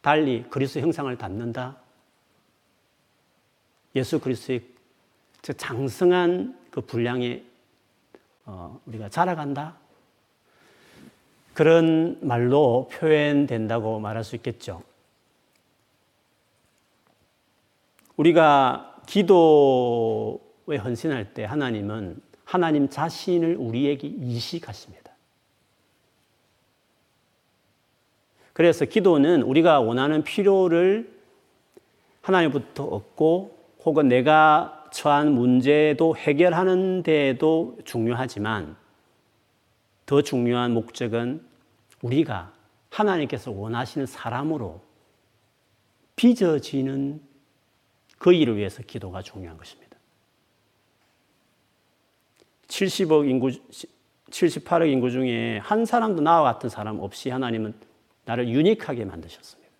달리 0.00 0.44
그리스도 0.50 0.80
형상을 0.80 1.16
담는다. 1.16 1.76
예수 3.94 4.18
그리스도의 4.18 4.64
장성한 5.56 6.58
그 6.72 6.80
분량에 6.80 7.44
어, 8.44 8.80
우리가 8.86 9.08
자라간다. 9.08 9.76
그런 11.58 12.16
말로 12.20 12.88
표현된다고 12.92 13.98
말할 13.98 14.22
수 14.22 14.36
있겠죠. 14.36 14.80
우리가 18.16 19.02
기도에 19.08 20.76
헌신할 20.76 21.34
때 21.34 21.42
하나님은 21.42 22.22
하나님 22.44 22.88
자신을 22.88 23.56
우리에게 23.56 24.06
이식하십니다. 24.06 25.10
그래서 28.52 28.84
기도는 28.84 29.42
우리가 29.42 29.80
원하는 29.80 30.22
필요를 30.22 31.12
하나님부터 32.20 32.84
얻고 32.84 33.58
혹은 33.84 34.06
내가 34.06 34.88
처한 34.92 35.32
문제도 35.32 36.16
해결하는 36.16 37.02
데도 37.02 37.78
중요하지만 37.84 38.76
더 40.06 40.22
중요한 40.22 40.72
목적은 40.72 41.47
우리가 42.02 42.52
하나님께서 42.90 43.50
원하시는 43.50 44.06
사람으로 44.06 44.82
빚어지는 46.16 47.22
그 48.18 48.32
일을 48.32 48.56
위해서 48.56 48.82
기도가 48.82 49.22
중요한 49.22 49.56
것입니다. 49.56 49.96
70억 52.66 53.28
인구, 53.28 53.50
78억 54.30 54.90
인구 54.90 55.10
중에 55.10 55.58
한 55.58 55.84
사람도 55.84 56.22
나와 56.22 56.52
같은 56.52 56.68
사람 56.68 57.00
없이 57.00 57.30
하나님은 57.30 57.74
나를 58.24 58.48
유니크하게 58.48 59.04
만드셨습니다. 59.04 59.72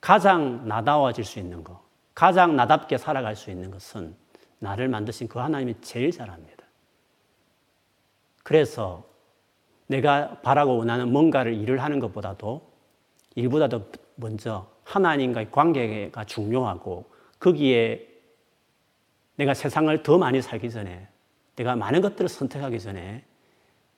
가장 0.00 0.66
나다워질 0.66 1.24
수 1.24 1.38
있는 1.38 1.62
것, 1.64 1.80
가장 2.14 2.56
나답게 2.56 2.98
살아갈 2.98 3.36
수 3.36 3.50
있는 3.50 3.70
것은 3.70 4.14
나를 4.58 4.88
만드신 4.88 5.28
그 5.28 5.38
하나님이 5.38 5.76
제일 5.80 6.10
잘합니다. 6.10 6.64
그래서 8.42 9.11
내가 9.92 10.40
바라고 10.40 10.78
원하는 10.78 11.12
뭔가를 11.12 11.54
일을 11.54 11.82
하는 11.82 12.00
것보다도 12.00 12.66
일보다도 13.34 13.92
먼저 14.14 14.66
하나님과의 14.84 15.50
관계가 15.50 16.24
중요하고 16.24 17.04
거기에 17.38 18.08
내가 19.36 19.52
세상을 19.52 20.02
더 20.02 20.16
많이 20.16 20.40
살기 20.40 20.70
전에 20.70 21.08
내가 21.56 21.76
많은 21.76 22.00
것들을 22.00 22.28
선택하기 22.28 22.80
전에 22.80 23.22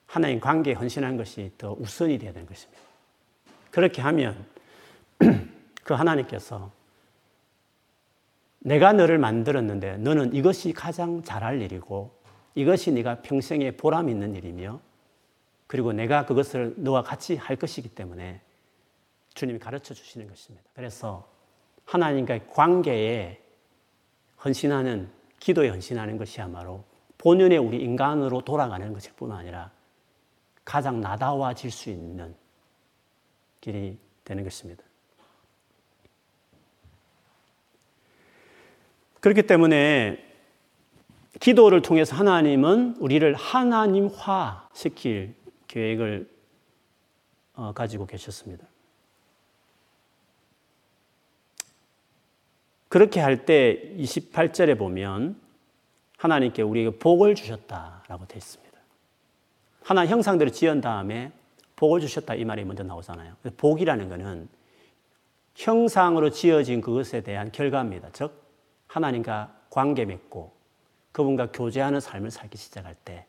하나님 0.07 0.40
관계에 0.40 0.74
헌신하는 0.74 1.16
것이 1.16 1.52
더 1.57 1.76
우선이 1.78 2.18
되어야 2.18 2.33
되는 2.33 2.48
것입니다. 2.48 2.83
그렇게 3.70 4.02
하면 4.02 4.44
그 5.85 5.94
하나님께서 5.94 6.72
내가 8.59 8.92
너를 8.92 9.18
만들었는데 9.18 9.98
너는 9.98 10.35
이것이 10.35 10.72
가장 10.72 11.22
잘할 11.22 11.62
일이고 11.62 12.11
이것이 12.57 12.90
네가 12.92 13.22
평생에 13.22 13.72
보람 13.72 14.09
있는 14.09 14.35
일이며 14.35 14.80
그리고 15.66 15.92
내가 15.92 16.27
그것을 16.27 16.74
너와 16.77 17.03
같이 17.03 17.37
할 17.37 17.57
것이기 17.57 17.88
때문에 17.90 18.40
주님이 19.35 19.59
가르쳐 19.59 19.94
주시는 19.94 20.29
것입니다. 20.29 20.64
그래서 20.74 21.29
하나님과의 21.87 22.48
관계에 22.48 23.40
헌신하는 24.44 25.11
기도에 25.40 25.68
헌신하는 25.68 26.16
것이야말로 26.16 26.85
본연의 27.18 27.59
우리 27.59 27.83
인간으로 27.83 28.42
돌아가는 28.42 28.92
것일 28.92 29.12
뿐 29.16 29.33
아니라 29.33 29.70
가장 30.64 31.00
나다워질 31.00 31.70
수 31.70 31.90
있는 31.90 32.35
길이 33.61 33.98
되는 34.24 34.44
것입니다. 34.44 34.83
그렇기 39.20 39.42
때문에 39.42 40.22
기도를 41.40 41.83
통해서 41.83 42.14
하나님은 42.14 42.96
우리를 42.98 43.35
하나님화 43.35 44.68
시킬 44.74 45.35
계획을 45.74 46.30
어, 47.54 47.72
가지고 47.72 48.06
계셨습니다. 48.06 48.64
그렇게 52.88 53.18
할 53.18 53.44
때 53.44 53.92
28절에 53.98 54.78
보면 54.78 55.40
하나님께 56.16 56.62
우리에게 56.62 56.98
복을 56.98 57.34
주셨다라고 57.34 58.26
되어 58.26 58.38
있습니다. 58.38 58.78
하나 59.82 60.06
형상대로 60.06 60.50
지은 60.50 60.80
다음에 60.80 61.32
복을 61.74 62.00
주셨다 62.00 62.37
이 62.37 62.44
말이 62.44 62.64
먼저 62.64 62.84
나오잖아요. 62.84 63.34
복이라는 63.56 64.08
것은 64.08 64.48
형상으로 65.56 66.30
지어진 66.30 66.80
그것에 66.80 67.22
대한 67.22 67.50
결과입니다. 67.50 68.10
즉 68.12 68.44
하나님과 68.87 69.52
관계 69.70 70.04
맺고 70.04 70.54
그분과 71.10 71.50
교제하는 71.50 71.98
삶을 71.98 72.30
살기 72.30 72.56
시작할 72.56 72.94
때 73.04 73.26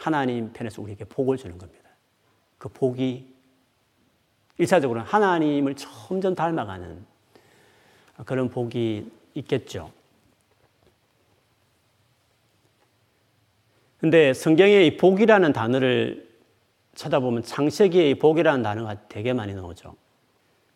하나님 0.00 0.50
편에서 0.54 0.80
우리에게 0.80 1.04
복을 1.04 1.36
주는 1.36 1.58
겁니다. 1.58 1.90
그 2.56 2.70
복이 2.70 3.34
일차적으로는 4.56 5.06
하나님을 5.06 5.74
점점 5.76 6.34
닮아가는 6.34 7.04
그런 8.24 8.48
복이 8.48 9.10
있겠죠. 9.34 9.92
근데 13.98 14.32
성경에 14.32 14.84
이 14.86 14.96
복이라는 14.96 15.52
단어를 15.52 16.30
찾아보면 16.94 17.42
창세기에 17.42 18.10
이 18.10 18.18
복이라는 18.18 18.62
단어가 18.62 19.06
되게 19.08 19.34
많이 19.34 19.54
나오죠. 19.54 19.96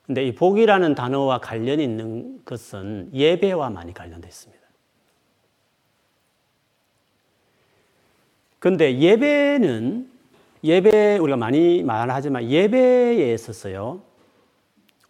근데 0.04 0.26
이 0.26 0.34
복이라는 0.34 0.94
단어와 0.94 1.38
관련이 1.38 1.82
있는 1.82 2.44
것은 2.44 3.10
예배와 3.14 3.70
많이 3.70 3.94
관련되어 3.94 4.28
있습니다. 4.28 4.63
근데 8.64 8.98
예배는 8.98 10.10
예배 10.64 11.18
우리가 11.18 11.36
많이 11.36 11.82
말하지만 11.82 12.50
예배에 12.50 13.34
있어서요. 13.34 14.02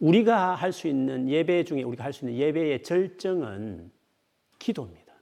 우리가 0.00 0.56
할 0.56 0.72
수 0.72 0.88
있는 0.88 1.28
예배 1.28 1.62
중에 1.62 1.84
우리가 1.84 2.02
할 2.02 2.12
수 2.12 2.24
있는 2.24 2.36
예배의 2.36 2.82
절정은 2.82 3.92
기도입니다. 4.58 5.14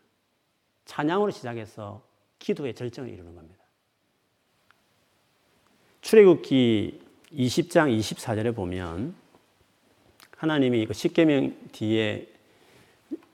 찬양으로 0.86 1.30
시작해서 1.30 2.02
기도의 2.38 2.72
절정을 2.72 3.10
이루는 3.10 3.34
겁니다. 3.34 3.62
출애굽기 6.00 7.00
20장 7.34 7.98
24절에 7.98 8.56
보면 8.56 9.14
하나님이 10.38 10.86
그 10.86 10.94
십계명 10.94 11.54
뒤에 11.72 12.26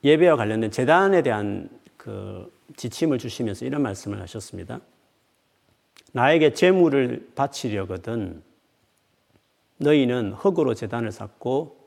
예배와 0.02 0.34
관련된 0.34 0.72
재단에 0.72 1.22
대한 1.22 1.70
그 1.96 2.57
지침을 2.76 3.18
주시면서 3.18 3.64
이런 3.64 3.82
말씀을 3.82 4.20
하셨습니다. 4.20 4.80
나에게 6.12 6.54
제물을 6.54 7.32
바치려거든 7.34 8.42
너희는 9.78 10.32
흙으로 10.32 10.74
재단을 10.74 11.12
쌓고 11.12 11.78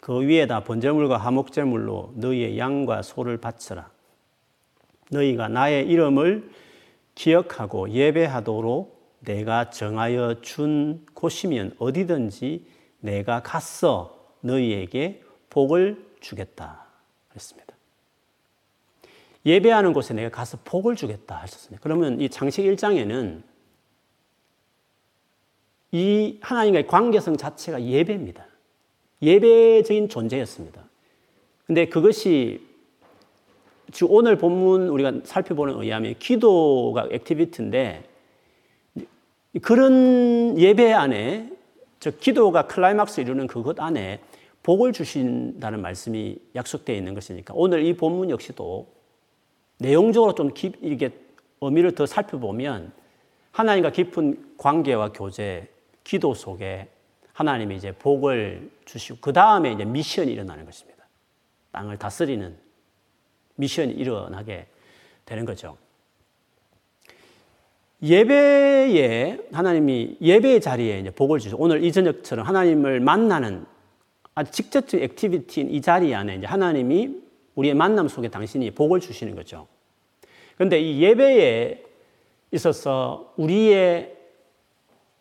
그 0.00 0.20
위에다 0.22 0.64
번제물과 0.64 1.16
화목제물로 1.16 2.14
너희의 2.16 2.58
양과 2.58 3.02
소를 3.02 3.38
바쳐라. 3.38 3.90
너희가 5.10 5.48
나의 5.48 5.86
이름을 5.86 6.50
기억하고 7.14 7.90
예배하도록 7.90 9.20
내가 9.20 9.70
정하여 9.70 10.40
준 10.40 11.06
곳이면 11.14 11.76
어디든지 11.78 12.66
내가 13.00 13.42
갔어 13.42 14.34
너희에게 14.40 15.22
복을 15.50 16.04
주겠다. 16.20 16.86
그랬습니다. 17.28 17.71
예배하는 19.44 19.92
곳에 19.92 20.14
내가 20.14 20.28
가서 20.28 20.58
복을 20.64 20.96
주겠다 20.96 21.36
하셨습니다. 21.36 21.82
그러면 21.82 22.20
이 22.20 22.28
창세기 22.28 22.62
1장에는 22.62 23.42
이 25.92 26.38
하나님과의 26.40 26.86
관계성 26.86 27.36
자체가 27.36 27.82
예배입니다. 27.82 28.46
예배적인 29.20 30.08
존재였습니다. 30.08 30.82
근데 31.66 31.86
그것이 31.86 32.66
지금 33.92 34.14
오늘 34.14 34.36
본문 34.36 34.88
우리가 34.88 35.12
살펴보는 35.24 35.80
의하면 35.80 36.14
기도가 36.18 37.08
activity인데 37.10 38.08
그런 39.60 40.58
예배 40.58 40.92
안에 40.92 41.50
저 42.00 42.10
기도가 42.10 42.66
클라이막스 42.66 43.20
이루는 43.20 43.46
그것 43.46 43.78
안에 43.78 44.20
복을 44.62 44.92
주신다는 44.92 45.82
말씀이 45.82 46.38
약속되어 46.54 46.96
있는 46.96 47.14
것이니까 47.14 47.52
오늘 47.56 47.84
이 47.84 47.94
본문 47.94 48.30
역시도 48.30 48.86
내용적으로 49.82 50.34
좀 50.34 50.54
깊, 50.54 50.76
이게 50.80 51.10
의미를 51.60 51.94
더 51.94 52.06
살펴보면 52.06 52.92
하나님과 53.52 53.92
깊은 53.92 54.54
관계와 54.56 55.12
교제, 55.12 55.68
기도 56.04 56.34
속에 56.34 56.88
하나님이 57.32 57.76
이제 57.76 57.92
복을 57.92 58.70
주시고 58.84 59.18
그 59.20 59.32
다음에 59.32 59.72
이제 59.72 59.84
미션이 59.84 60.32
일어나는 60.32 60.64
것입니다. 60.64 61.06
땅을 61.70 61.98
다스리는 61.98 62.56
미션이 63.56 63.92
일어나게 63.92 64.66
되는 65.24 65.44
거죠. 65.44 65.76
예배에 68.02 69.38
하나님이 69.52 70.16
예배의 70.20 70.60
자리에 70.60 70.98
이제 70.98 71.10
복을 71.10 71.38
주죠. 71.38 71.56
오늘 71.58 71.84
이 71.84 71.92
저녁처럼 71.92 72.46
하나님을 72.46 73.00
만나는 73.00 73.64
아주 74.34 74.50
직접적 74.50 75.00
activity인 75.00 75.70
이 75.70 75.80
자리 75.80 76.14
안에 76.14 76.36
이제 76.36 76.46
하나님이 76.46 77.22
우리의 77.54 77.74
만남 77.74 78.08
속에 78.08 78.28
당신이 78.28 78.72
복을 78.72 79.00
주시는 79.00 79.36
거죠. 79.36 79.68
그런데 80.62 80.80
이 80.80 81.02
예배에 81.02 81.82
있어서 82.52 83.32
우리의 83.36 84.16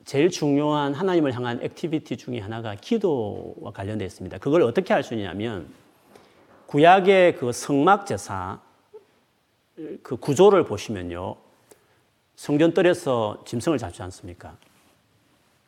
제일 0.06 0.30
중요한 0.30 0.93
하나님을 0.93 1.34
향한 1.34 1.60
activity 1.63 2.15
중에 2.17 2.38
하나가 2.38 2.75
기도와 2.75 3.71
관련되어 3.71 4.06
있습니다. 4.06 4.38
그걸 4.38 4.62
어떻게 4.62 4.93
할 4.93 5.01
수 5.01 5.15
있냐면 5.15 5.73
구약의 6.67 7.38
그 7.38 7.51
성막 7.51 8.06
제사 8.06 8.62
그 10.04 10.15
구조를 10.15 10.63
보시면요. 10.63 11.38
성전뜰에서 12.36 13.41
짐승을 13.43 13.80
잡지 13.80 14.04
않습니까? 14.04 14.56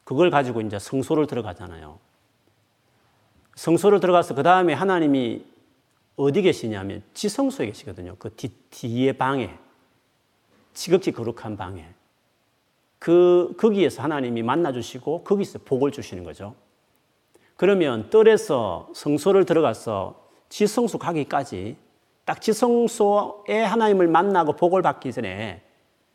그걸 0.04 0.30
가지고 0.30 0.62
이제 0.62 0.78
성소를 0.78 1.26
들어가잖아요. 1.26 1.98
성소를 3.56 4.00
들어가서 4.00 4.36
그 4.36 4.44
다음에 4.44 4.74
하나님이 4.74 5.44
어디 6.16 6.44
계시냐면 6.44 7.02
지성소에 7.16 7.66
계시거든요. 7.66 8.18
그 8.20 8.36
뒤, 8.36 8.50
뒤에 8.70 9.14
방에. 9.14 9.63
지극히 10.74 11.12
거룩한 11.12 11.58
방에. 11.58 11.86
그, 13.00 13.54
거기에서 13.58 14.02
하나님이 14.02 14.44
만나 14.44 14.72
주시고 14.72 15.24
거기서 15.24 15.60
복을 15.66 15.92
주시는 15.92 16.24
거죠. 16.24 16.56
그러면 17.56 18.10
뜰에서 18.10 18.90
성소를 18.94 19.46
들어가서 19.46 20.30
지성소 20.50 20.98
가기까지 20.98 21.78
딱 22.26 22.42
지성소에 22.42 23.64
하나님을 23.64 24.08
만나고 24.08 24.56
복을 24.56 24.82
받기 24.82 25.12
전에 25.12 25.62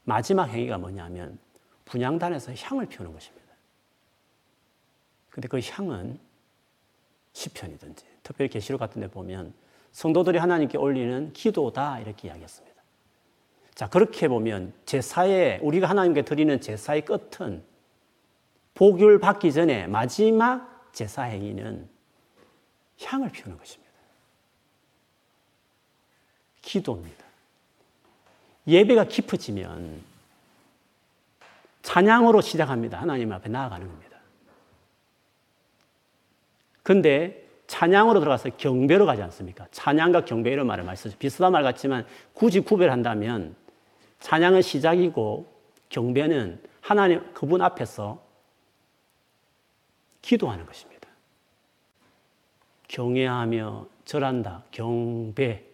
마지막 0.05 0.49
행위가 0.49 0.79
뭐냐면 0.79 1.39
분양단에서 1.85 2.55
향을 2.55 2.87
피우는 2.87 3.13
것입니다. 3.13 3.49
근데 5.31 5.49
그 5.49 5.61
향은 5.63 6.19
시편이든지 7.33 8.05
특별히 8.23 8.49
계시록 8.49 8.79
같은 8.79 9.01
데 9.01 9.09
보면 9.09 9.53
성도들이 9.93 10.39
하나님께 10.39 10.79
올리는 10.79 11.33
기도다 11.33 12.01
이렇게 12.01 12.29
이야기했습니다. 12.29 12.68
자, 13.79 13.89
그렇게 13.89 14.27
보면 14.27 14.73
제사에 14.87 15.61
우리가 15.63 15.89
하나님께 15.89 16.23
드리는 16.23 16.61
제사의 16.61 17.05
끝은 17.05 17.63
복을 18.75 19.21
받기 19.21 19.53
전에 19.53 19.87
마지막 19.87 20.93
제사 20.93 21.23
행위는 21.23 21.89
향을 23.01 23.31
피우는 23.31 23.57
것입니다. 23.57 23.93
기도입니다. 26.61 27.25
예배가 28.67 29.05
깊어지면 29.05 30.03
찬양으로 31.83 32.41
시작합니다. 32.41 33.01
하나님 33.01 33.31
앞에 33.31 33.49
나아가는 33.49 33.87
겁니다. 33.87 34.19
근데 36.83 37.47
찬양으로 37.69 38.19
들어가서 38.19 38.51
경배로 38.57 39.07
가지 39.07 39.23
않습니까? 39.23 39.69
찬양과 39.71 40.25
경배 40.25 40.51
이런 40.51 40.67
말을 40.67 40.83
많이 40.83 40.97
쓰죠. 40.97 41.17
비슷한 41.17 41.53
말 41.53 41.63
같지만 41.63 42.05
굳이 42.33 42.59
구별한다면 42.59 43.68
찬양은 44.21 44.63
시작이고 44.63 45.59
경배는 45.89 46.63
하나님 46.81 47.33
그분 47.33 47.63
앞에서 47.63 48.23
기도하는 50.23 50.67
것입니다. 50.67 51.09
경외하며 52.89 53.87
절한다. 54.05 54.65
경배. 54.71 55.65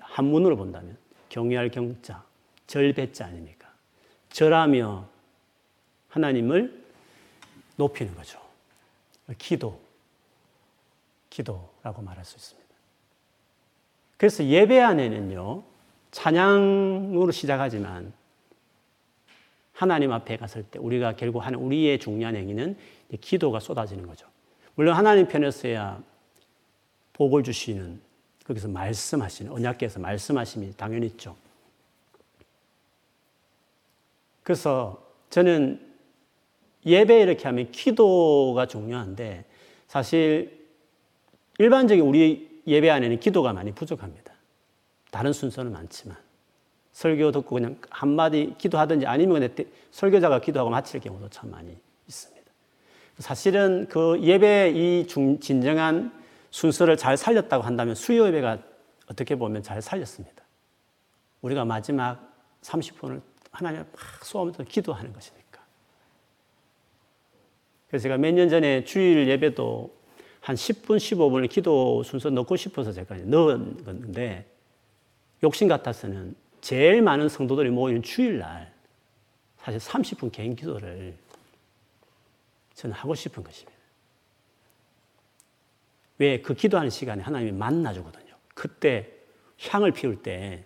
한문으로 0.00 0.56
본다면 0.56 0.96
경외할 1.28 1.70
경자, 1.70 2.24
절배자 2.66 3.26
아닙니까? 3.26 3.72
절하며 4.30 5.08
하나님을 6.08 6.84
높이는 7.76 8.14
거죠. 8.14 8.40
기도, 9.38 9.80
기도라고 11.30 12.02
말할 12.02 12.24
수 12.24 12.36
있습니다. 12.36 12.68
그래서 14.16 14.44
예배 14.44 14.80
안에는요, 14.80 15.62
찬양으로 16.10 17.30
시작하지만 17.30 18.12
하나님 19.72 20.12
앞에 20.12 20.36
갔을 20.36 20.62
때 20.62 20.78
우리가 20.78 21.16
결국 21.16 21.40
하는 21.40 21.58
우리의 21.58 21.98
중요한 21.98 22.36
행위는 22.36 22.76
기도가 23.20 23.60
쏟아지는 23.60 24.06
거죠. 24.06 24.26
물론 24.74 24.94
하나님 24.94 25.26
편에서야 25.26 26.02
복을 27.14 27.42
주시는 27.42 28.00
거기서 28.44 28.68
말씀하시는 28.68 29.52
언약계에서 29.52 30.00
말씀하심이 30.00 30.74
당연히 30.76 31.06
있죠. 31.06 31.36
그래서 34.42 35.06
저는 35.30 35.80
예배 36.84 37.20
이렇게 37.20 37.44
하면 37.44 37.70
기도가 37.70 38.66
중요한데 38.66 39.44
사실 39.86 40.66
일반적인 41.58 42.04
우리 42.04 42.62
예배 42.66 42.90
안에는 42.90 43.20
기도가 43.20 43.52
많이 43.52 43.72
부족합니다. 43.72 44.29
다른 45.10 45.32
순서는 45.32 45.72
많지만 45.72 46.16
설교 46.92 47.32
듣고 47.32 47.54
그냥 47.56 47.78
한마디 47.90 48.54
기도하든지 48.58 49.06
아니면 49.06 49.54
설교자가 49.90 50.40
기도하고 50.40 50.70
마칠 50.70 51.00
경우도 51.00 51.28
참 51.28 51.50
많이 51.50 51.76
있습니다. 52.06 52.40
사실은 53.18 53.86
그 53.88 54.18
예배 54.20 54.72
이 54.74 55.06
진정한 55.06 56.12
순서를 56.50 56.96
잘 56.96 57.16
살렸다고 57.16 57.64
한다면 57.64 57.94
수요 57.94 58.26
예배가 58.26 58.58
어떻게 59.06 59.36
보면 59.36 59.62
잘 59.62 59.82
살렸습니다. 59.82 60.42
우리가 61.42 61.64
마지막 61.64 62.34
30분을 62.62 63.20
하나님 63.52 63.80
막 63.80 64.24
쏘면서 64.24 64.62
기도하는 64.64 65.12
것이니까. 65.12 65.60
그래서 67.88 68.04
제가 68.04 68.18
몇 68.18 68.32
년 68.32 68.48
전에 68.48 68.84
주일 68.84 69.28
예배도 69.28 69.94
한 70.40 70.56
10분, 70.56 70.96
15분을 70.96 71.48
기도 71.48 72.02
순서 72.02 72.30
넣고 72.30 72.56
싶어서 72.56 72.92
제가 72.92 73.16
넣은 73.16 73.84
건데 73.84 74.46
욕심 75.42 75.68
같아서는 75.68 76.34
제일 76.60 77.02
많은 77.02 77.28
성도들이 77.28 77.70
모이는 77.70 78.02
주일날 78.02 78.72
사실 79.58 79.80
30분 79.80 80.32
개인 80.32 80.54
기도를 80.54 81.16
저는 82.74 82.94
하고 82.94 83.14
싶은 83.14 83.42
것입니다. 83.42 83.78
왜 86.18 86.42
그 86.42 86.54
기도하는 86.54 86.90
시간에 86.90 87.22
하나님이 87.22 87.52
만나주거든요. 87.52 88.34
그때 88.54 89.10
향을 89.58 89.92
피울 89.92 90.22
때 90.22 90.64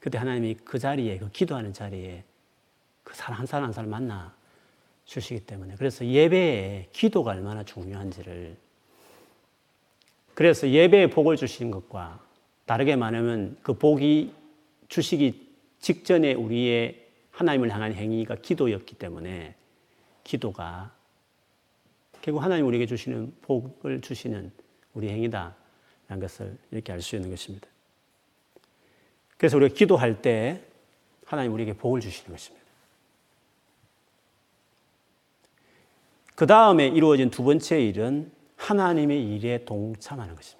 그때 0.00 0.18
하나님이 0.18 0.54
그 0.64 0.78
자리에 0.78 1.18
그 1.18 1.30
기도하는 1.30 1.72
자리에 1.72 2.24
그 3.04 3.14
사람 3.14 3.40
한 3.40 3.46
사람 3.46 3.64
한 3.66 3.72
사람 3.72 3.90
만나 3.90 4.34
주시기 5.04 5.46
때문에 5.46 5.76
그래서 5.76 6.04
예배에 6.04 6.88
기도가 6.92 7.30
얼마나 7.32 7.62
중요한지를 7.62 8.56
그래서 10.34 10.68
예배에 10.68 11.10
복을 11.10 11.36
주시는 11.36 11.70
것과 11.70 12.27
다르게 12.68 12.96
말하면 12.96 13.56
그 13.62 13.72
복이 13.72 14.34
주시기 14.88 15.54
직전에 15.80 16.34
우리의 16.34 17.06
하나님을 17.30 17.72
향한 17.72 17.94
행위가 17.94 18.36
기도였기 18.36 18.96
때문에 18.96 19.54
기도가 20.22 20.94
결국 22.20 22.42
하나님 22.42 22.66
우리에게 22.66 22.84
주시는 22.84 23.32
복을 23.40 24.02
주시는 24.02 24.52
우리 24.92 25.08
행위다라는 25.08 26.20
것을 26.20 26.58
이렇게 26.70 26.92
알 26.92 27.00
수 27.00 27.16
있는 27.16 27.30
것입니다. 27.30 27.66
그래서 29.38 29.56
우리가 29.56 29.74
기도할 29.74 30.20
때 30.20 30.62
하나님 31.24 31.54
우리에게 31.54 31.72
복을 31.72 32.02
주시는 32.02 32.30
것입니다. 32.30 32.66
그 36.34 36.46
다음에 36.46 36.88
이루어진 36.88 37.30
두 37.30 37.42
번째 37.44 37.80
일은 37.82 38.30
하나님의 38.56 39.36
일에 39.36 39.64
동참하는 39.64 40.34
것입니다. 40.34 40.57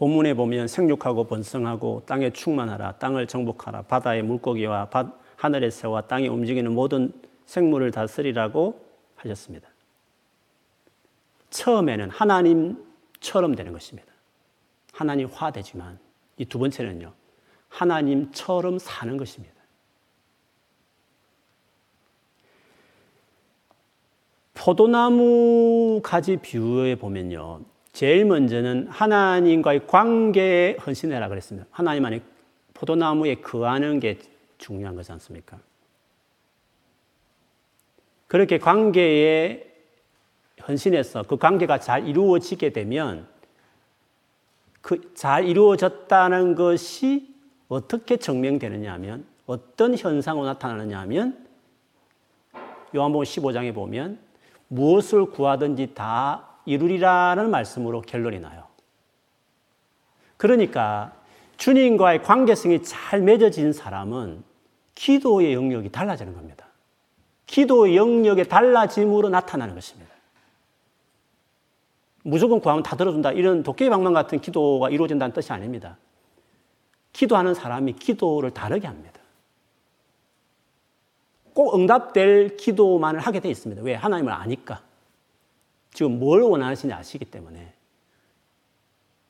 본문에 0.00 0.32
보면 0.32 0.66
생육하고 0.66 1.24
번성하고 1.24 2.04
땅에 2.06 2.30
충만하라, 2.30 2.92
땅을 2.92 3.26
정복하라, 3.26 3.82
바다의 3.82 4.22
물고기와 4.22 4.86
바, 4.86 5.12
하늘의 5.36 5.70
새와 5.70 6.06
땅에 6.06 6.26
움직이는 6.26 6.72
모든 6.72 7.12
생물을 7.44 7.90
다스리라고 7.90 8.82
하셨습니다. 9.16 9.68
처음에는 11.50 12.08
하나님처럼 12.08 13.54
되는 13.54 13.74
것입니다. 13.74 14.10
하나님화 14.94 15.50
되지만 15.50 15.98
이 16.38 16.46
두 16.46 16.58
번째는요. 16.58 17.12
하나님처럼 17.68 18.78
사는 18.78 19.18
것입니다. 19.18 19.54
포도나무 24.54 26.00
가지 26.02 26.38
비유에 26.38 26.94
보면요. 26.94 27.60
제일 28.00 28.24
먼저는 28.24 28.86
하나님과의 28.88 29.86
관계에 29.86 30.78
헌신해라 30.86 31.28
그랬습니다. 31.28 31.68
하나님 31.70 32.06
안에 32.06 32.22
포도나무에 32.72 33.34
거하는 33.34 34.00
게 34.00 34.18
중요한 34.56 34.96
거지 34.96 35.12
않습니까? 35.12 35.58
그렇게 38.26 38.56
관계에 38.56 39.70
헌신해서 40.66 41.24
그 41.24 41.36
관계가 41.36 41.80
잘 41.80 42.08
이루어지게 42.08 42.72
되면 42.72 43.28
그 44.80 45.12
잘 45.12 45.44
이루어졌다는 45.44 46.54
것이 46.54 47.34
어떻게 47.68 48.16
증명되느냐 48.16 48.94
하면 48.94 49.26
어떤 49.44 49.94
현상으로 49.94 50.46
나타나느냐 50.46 50.98
하면 51.00 51.46
요한복음 52.96 53.24
15장에 53.24 53.74
보면 53.74 54.18
무엇을 54.68 55.26
구하든지 55.26 55.92
다 55.92 56.46
이루리라는 56.70 57.50
말씀으로 57.50 58.00
결론이 58.02 58.38
나요. 58.38 58.64
그러니까 60.36 61.12
주님과의 61.56 62.22
관계성이 62.22 62.82
잘 62.82 63.20
맺어진 63.20 63.72
사람은 63.72 64.44
기도의 64.94 65.52
영역이 65.52 65.90
달라지는 65.90 66.34
겁니다. 66.34 66.66
기도의 67.46 67.96
영역의 67.96 68.48
달라짐으로 68.48 69.28
나타나는 69.28 69.74
것입니다. 69.74 70.10
무조건 72.22 72.60
구하면 72.60 72.82
다 72.82 72.96
들어준다. 72.96 73.32
이런 73.32 73.62
도깨비방망 73.62 74.12
같은 74.12 74.40
기도가 74.40 74.90
이루어진다는 74.90 75.32
뜻이 75.32 75.52
아닙니다. 75.52 75.98
기도하는 77.12 77.54
사람이 77.54 77.94
기도를 77.94 78.52
다르게 78.52 78.86
합니다. 78.86 79.20
꼭 81.52 81.74
응답될 81.74 82.56
기도만을 82.56 83.20
하게 83.20 83.40
되어 83.40 83.50
있습니다. 83.50 83.82
왜? 83.82 83.94
하나님을 83.94 84.32
아니까. 84.32 84.82
지금 85.92 86.18
뭘 86.18 86.42
원하시는지 86.42 86.94
아시기 86.94 87.24
때문에 87.24 87.72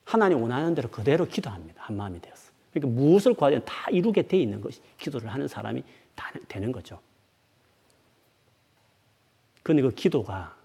하나님 0.04 0.42
원하는 0.42 0.74
대로 0.74 0.88
그대로 0.90 1.26
기도합니다. 1.26 1.82
한 1.84 1.96
마음이 1.96 2.20
되어서. 2.20 2.50
그러니까 2.72 3.00
무엇을 3.00 3.34
구하든 3.34 3.64
다 3.64 3.90
이루게 3.90 4.22
돼 4.26 4.38
있는 4.38 4.60
것이 4.60 4.80
기도를 4.98 5.32
하는 5.32 5.48
사람이 5.48 5.82
다 6.14 6.32
되는 6.48 6.72
거죠. 6.72 7.00
그런데 9.62 9.82
그 9.82 9.90
기도가 9.90 10.56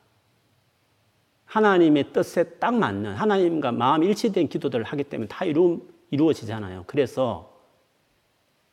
하나님의 1.45 2.11
뜻에 2.11 2.43
딱 2.59 2.73
맞는 2.75 3.15
하나님과 3.15 3.71
마음이 3.71 4.07
일치된 4.07 4.49
기도들을 4.49 4.83
하기 4.83 5.03
때문에 5.05 5.27
다 5.27 5.45
이루, 5.45 5.81
이루어지잖아요. 6.11 6.83
그래서 6.87 7.53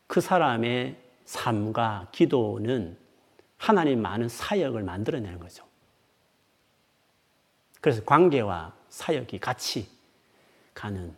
그 0.06 0.20
사람의 0.20 0.96
삶과 1.24 2.08
기도는 2.12 2.96
하나님 3.56 4.02
많은 4.02 4.28
사역을 4.28 4.82
만들어내는 4.82 5.38
거죠. 5.38 5.64
그래서 7.82 8.02
관계와 8.04 8.72
사역이 8.88 9.38
같이 9.40 9.88
가는. 10.72 11.14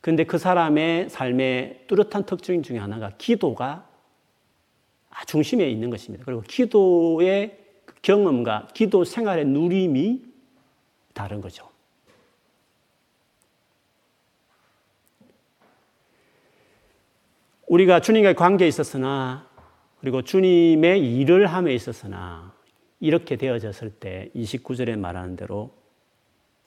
그런데 0.00 0.24
그 0.24 0.38
사람의 0.38 1.10
삶의 1.10 1.84
뚜렷한 1.88 2.24
특징 2.24 2.62
중에 2.62 2.78
하나가 2.78 3.10
기도가 3.18 3.86
중심에 5.26 5.68
있는 5.68 5.90
것입니다. 5.90 6.24
그리고 6.24 6.42
기도의 6.42 7.58
경험과 8.00 8.68
기도 8.72 9.04
생활의 9.04 9.46
누림이 9.46 10.24
다른 11.12 11.40
거죠. 11.40 11.68
우리가 17.66 18.00
주님과의 18.00 18.36
관계에 18.36 18.68
있었으나 18.68 19.48
그리고 19.98 20.22
주님의 20.22 21.16
일을 21.16 21.48
함에 21.48 21.74
있었으나 21.74 22.55
이렇게 23.00 23.36
되어졌을 23.36 23.90
때 23.90 24.30
29절에 24.34 24.98
말하는 24.98 25.36
대로 25.36 25.70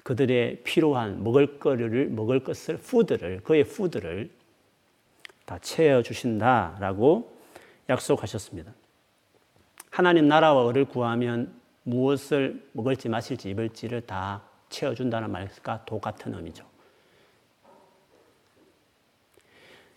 그들의 0.04 0.64
필요한 0.64 1.24
먹을 1.24 1.60
거를 1.60 2.10
먹을 2.10 2.44
것을 2.44 2.78
푸드를 2.78 3.42
그의 3.44 3.64
푸드를 3.64 4.30
다 5.46 5.58
채워 5.60 6.02
주신다라고 6.02 7.36
약속하셨습니다. 7.90 8.72
하나님 9.90 10.28
나라와 10.28 10.70
을을 10.70 10.86
구하면 10.86 11.60
무엇을 11.84 12.70
먹을지 12.74 13.10
마실지 13.10 13.50
입을지를 13.50 14.02
다 14.02 14.44
채워 14.70 14.94
준다는 14.94 15.32
말과 15.32 15.84
똑같은 15.86 16.34
의미죠. 16.36 16.66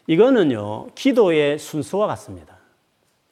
이거는요, 0.06 0.88
기도의 0.94 1.58
순서와 1.58 2.06
같습니다. 2.08 2.58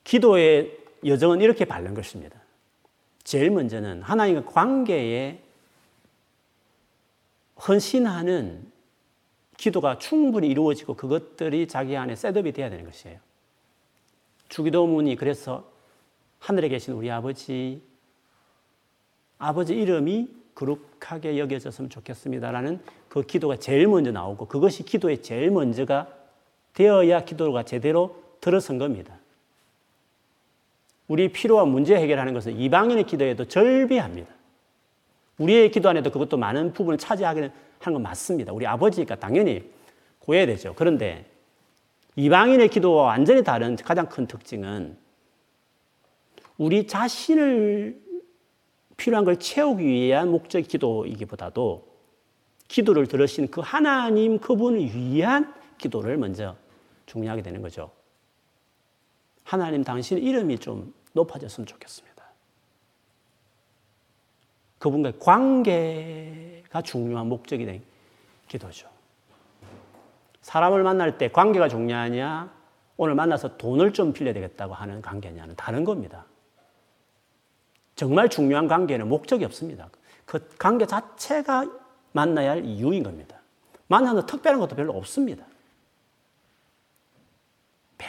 기도의 0.04 0.78
여정은 1.04 1.40
이렇게 1.40 1.64
바른 1.64 1.94
것입니다. 1.94 2.39
제일 3.24 3.50
먼저는 3.50 4.02
하나님과 4.02 4.50
관계에 4.50 5.42
헌신하는 7.68 8.70
기도가 9.56 9.98
충분히 9.98 10.48
이루어지고 10.48 10.94
그것들이 10.94 11.68
자기 11.68 11.96
안에 11.96 12.16
셋업이 12.16 12.52
되어야 12.52 12.70
되는 12.70 12.84
것이에요. 12.86 13.18
주기도문이 14.48 15.16
그래서 15.16 15.70
하늘에 16.38 16.68
계신 16.68 16.94
우리 16.94 17.10
아버지, 17.10 17.82
아버지 19.38 19.74
이름이 19.74 20.28
거룩하게 20.54 21.38
여겨졌으면 21.38 21.90
좋겠습니다라는 21.90 22.80
그 23.08 23.22
기도가 23.22 23.56
제일 23.56 23.86
먼저 23.86 24.10
나오고 24.10 24.46
그것이 24.46 24.82
기도의 24.82 25.22
제일 25.22 25.50
먼저가 25.50 26.08
되어야 26.74 27.24
기도가 27.24 27.64
제대로 27.64 28.22
들어선 28.40 28.78
겁니다. 28.78 29.19
우리 31.10 31.26
필요와 31.26 31.64
문제 31.64 31.96
해결하는 31.96 32.34
것은 32.34 32.56
이방인의 32.56 33.02
기도에도 33.02 33.44
절비합니다. 33.44 34.32
우리의 35.38 35.72
기도 35.72 35.88
안에도 35.88 36.08
그것도 36.12 36.36
많은 36.36 36.72
부분을 36.72 36.98
차지하는 36.98 37.50
건 37.80 38.00
맞습니다. 38.00 38.52
우리 38.52 38.64
아버지니까 38.64 39.16
당연히 39.16 39.68
구해야 40.20 40.46
되죠. 40.46 40.72
그런데 40.76 41.28
이방인의 42.14 42.68
기도와 42.68 43.06
완전히 43.06 43.42
다른 43.42 43.74
가장 43.74 44.08
큰 44.08 44.28
특징은 44.28 44.96
우리 46.56 46.86
자신을 46.86 48.00
필요한 48.96 49.24
걸 49.24 49.36
채우기 49.40 49.84
위한 49.84 50.30
목적 50.30 50.60
기도이기보다도 50.60 51.88
기도를 52.68 53.08
들으신 53.08 53.50
그 53.50 53.60
하나님 53.60 54.38
그분을 54.38 54.94
위한 54.94 55.52
기도를 55.76 56.18
먼저 56.18 56.54
중요하게 57.06 57.42
되는 57.42 57.62
거죠. 57.62 57.90
하나님 59.42 59.82
당신 59.82 60.18
이름이 60.18 60.58
좀 60.60 60.99
높아졌으면 61.12 61.66
좋겠습니다. 61.66 62.24
그분과의 64.78 65.18
관계가 65.18 66.82
중요한 66.82 67.28
목적이 67.28 67.66
된 67.66 67.82
기도죠. 68.48 68.88
사람을 70.42 70.82
만날 70.82 71.18
때 71.18 71.28
관계가 71.28 71.68
중요하냐? 71.68 72.50
오늘 72.96 73.14
만나서 73.14 73.56
돈을 73.56 73.92
좀 73.92 74.12
빌려야 74.12 74.34
되겠다고 74.34 74.74
하는 74.74 75.02
관계냐는 75.02 75.54
다른 75.56 75.84
겁니다. 75.84 76.24
정말 77.94 78.28
중요한 78.28 78.68
관계는 78.68 79.08
목적이 79.08 79.44
없습니다. 79.44 79.90
그 80.24 80.48
관계 80.58 80.86
자체가 80.86 81.66
만나야 82.12 82.52
할 82.52 82.64
이유인 82.64 83.02
겁니다. 83.02 83.40
만나는 83.88 84.24
특별한 84.26 84.60
것도 84.60 84.76
별로 84.76 84.92
없습니다. 84.92 85.44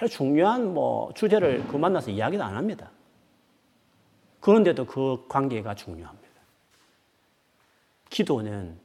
별로 0.02 0.10
중요한 0.10 0.74
뭐 0.74 1.14
주제를 1.14 1.68
그 1.68 1.78
만나서 1.78 2.10
이야기도 2.10 2.44
안 2.44 2.56
합니다. 2.56 2.90
그런데도 4.40 4.86
그 4.86 5.26
관계가 5.30 5.76
중요합니다. 5.76 6.28
기도는 8.10 8.80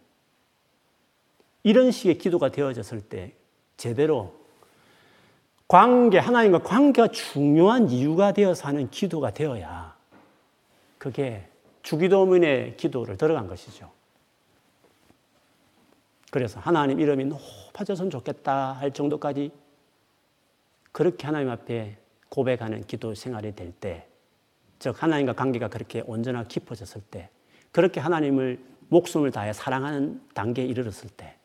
이런 1.62 1.90
식의 1.90 2.18
기도가 2.18 2.50
되어졌을 2.50 3.00
때 3.00 3.32
제대로 3.78 4.34
관계, 5.66 6.18
하나님과 6.18 6.58
관계가 6.58 7.08
중요한 7.08 7.88
이유가 7.88 8.32
되어서 8.32 8.68
하는 8.68 8.90
기도가 8.90 9.32
되어야 9.32 9.96
그게 10.98 11.48
주기도문의 11.82 12.76
기도를 12.76 13.16
들어간 13.16 13.48
것이죠. 13.48 13.90
그래서 16.30 16.60
하나님 16.60 17.00
이름이 17.00 17.24
높아졌으면 17.24 18.10
좋겠다 18.10 18.72
할 18.72 18.92
정도까지 18.92 19.50
그렇게 20.96 21.26
하나님 21.26 21.50
앞에 21.50 21.98
고백하는 22.30 22.82
기도 22.86 23.14
생활이 23.14 23.54
될 23.54 23.70
때, 23.70 24.08
즉, 24.78 25.02
하나님과 25.02 25.34
관계가 25.34 25.68
그렇게 25.68 26.02
온전하게 26.06 26.48
깊어졌을 26.48 27.02
때, 27.02 27.28
그렇게 27.70 28.00
하나님을 28.00 28.64
목숨을 28.88 29.30
다해 29.30 29.52
사랑하는 29.52 30.26
단계에 30.32 30.64
이르렀을 30.64 31.10
때, 31.10 31.36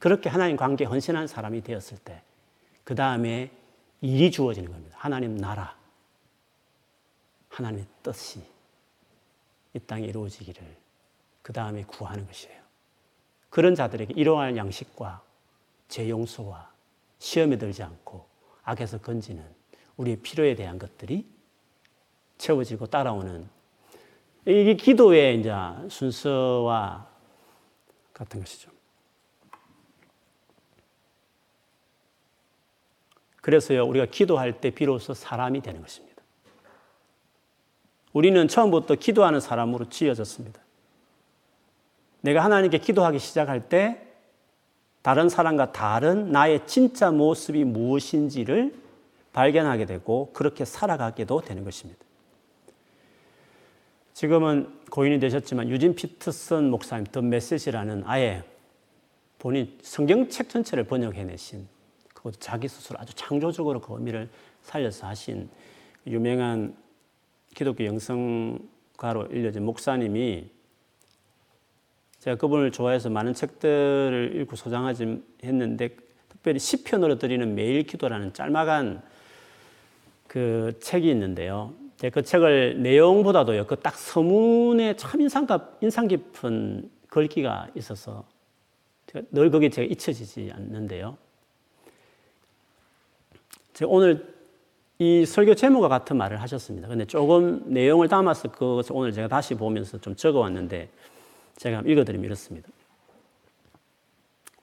그렇게 0.00 0.28
하나님 0.28 0.56
관계에 0.56 0.88
헌신한 0.88 1.28
사람이 1.28 1.62
되었을 1.62 1.98
때, 1.98 2.20
그 2.82 2.96
다음에 2.96 3.52
일이 4.00 4.32
주어지는 4.32 4.72
겁니다. 4.72 4.96
하나님 4.98 5.36
나라, 5.36 5.76
하나님의 7.50 7.86
뜻이 8.02 8.42
이 9.72 9.78
땅에 9.78 10.04
이루어지기를 10.04 10.64
그 11.42 11.52
다음에 11.52 11.84
구하는 11.84 12.26
것이에요. 12.26 12.60
그런 13.50 13.76
자들에게 13.76 14.14
이러한 14.16 14.56
양식과 14.56 15.22
제 15.86 16.08
용서와 16.08 16.72
시험에 17.20 17.56
들지 17.56 17.84
않고 17.84 18.34
악에서 18.66 18.98
건지는 18.98 19.44
우리의 19.96 20.18
필요에 20.18 20.54
대한 20.54 20.78
것들이 20.78 21.26
채워지고 22.36 22.86
따라오는 22.86 23.48
이게 24.44 24.74
기도의 24.74 25.40
이제 25.40 25.52
순서와 25.88 27.08
같은 28.12 28.40
것이죠. 28.40 28.70
그래서요, 33.40 33.86
우리가 33.86 34.06
기도할 34.06 34.60
때 34.60 34.70
비로소 34.70 35.14
사람이 35.14 35.60
되는 35.62 35.80
것입니다. 35.80 36.22
우리는 38.12 38.48
처음부터 38.48 38.96
기도하는 38.96 39.40
사람으로 39.40 39.88
지어졌습니다. 39.88 40.60
내가 42.22 42.42
하나님께 42.42 42.78
기도하기 42.78 43.20
시작할 43.20 43.68
때 43.68 44.05
다른 45.06 45.28
사람과 45.28 45.70
다른 45.70 46.32
나의 46.32 46.66
진짜 46.66 47.12
모습이 47.12 47.62
무엇인지를 47.62 48.74
발견하게 49.32 49.86
되고 49.86 50.32
그렇게 50.32 50.64
살아가게도 50.64 51.42
되는 51.42 51.62
것입니다. 51.62 52.04
지금은 54.14 54.68
고인이 54.90 55.20
되셨지만 55.20 55.68
유진 55.68 55.94
피트슨 55.94 56.70
목사님 56.70 57.06
더 57.12 57.22
메시지라는 57.22 58.02
아예 58.04 58.42
본인 59.38 59.78
성경책 59.80 60.48
전체를 60.48 60.82
번역해내신 60.82 61.68
그것도 62.12 62.40
자기 62.40 62.66
스스로 62.66 62.98
아주 62.98 63.14
창조적으로 63.14 63.80
그 63.80 63.94
의미를 63.94 64.28
살려서 64.62 65.06
하신 65.06 65.48
유명한 66.08 66.74
기독교 67.54 67.84
영성가로 67.84 69.26
일려진 69.30 69.64
목사님이 69.66 70.55
제가 72.26 72.34
그분을 72.38 72.72
좋아해서 72.72 73.08
많은 73.08 73.34
책들을 73.34 74.32
읽고 74.34 74.56
소장하지 74.56 75.22
했는데 75.44 75.90
특별히 76.28 76.58
시편으로 76.58 77.18
드리는 77.18 77.54
매일 77.54 77.84
기도라는 77.84 78.32
짤막한 78.32 79.00
그 80.26 80.76
책이 80.80 81.08
있는데요. 81.08 81.72
그 82.12 82.22
책을 82.22 82.82
내용보다도요, 82.82 83.66
그 83.68 83.76
딱 83.76 83.94
서문에 83.94 84.96
참 84.96 85.20
인상, 85.20 85.46
인상 85.80 86.08
깊은 86.08 86.90
글귀가 87.10 87.68
있어서 87.76 88.24
늘 89.30 89.52
거기 89.52 89.70
제가 89.70 89.86
잊혀지지 89.86 90.50
않는데요. 90.52 91.16
제가 93.72 93.88
오늘 93.88 94.34
이 94.98 95.24
설교 95.24 95.54
제목과 95.54 95.86
같은 95.86 96.16
말을 96.16 96.42
하셨습니다. 96.42 96.88
근데 96.88 97.04
조금 97.04 97.62
내용을 97.66 98.08
담아서 98.08 98.50
그것을 98.50 98.96
오늘 98.96 99.12
제가 99.12 99.28
다시 99.28 99.54
보면서 99.54 99.96
좀 100.00 100.16
적어 100.16 100.40
왔는데 100.40 100.88
제가 101.56 101.82
읽어드리면 101.84 102.24
이렇습니다. 102.24 102.68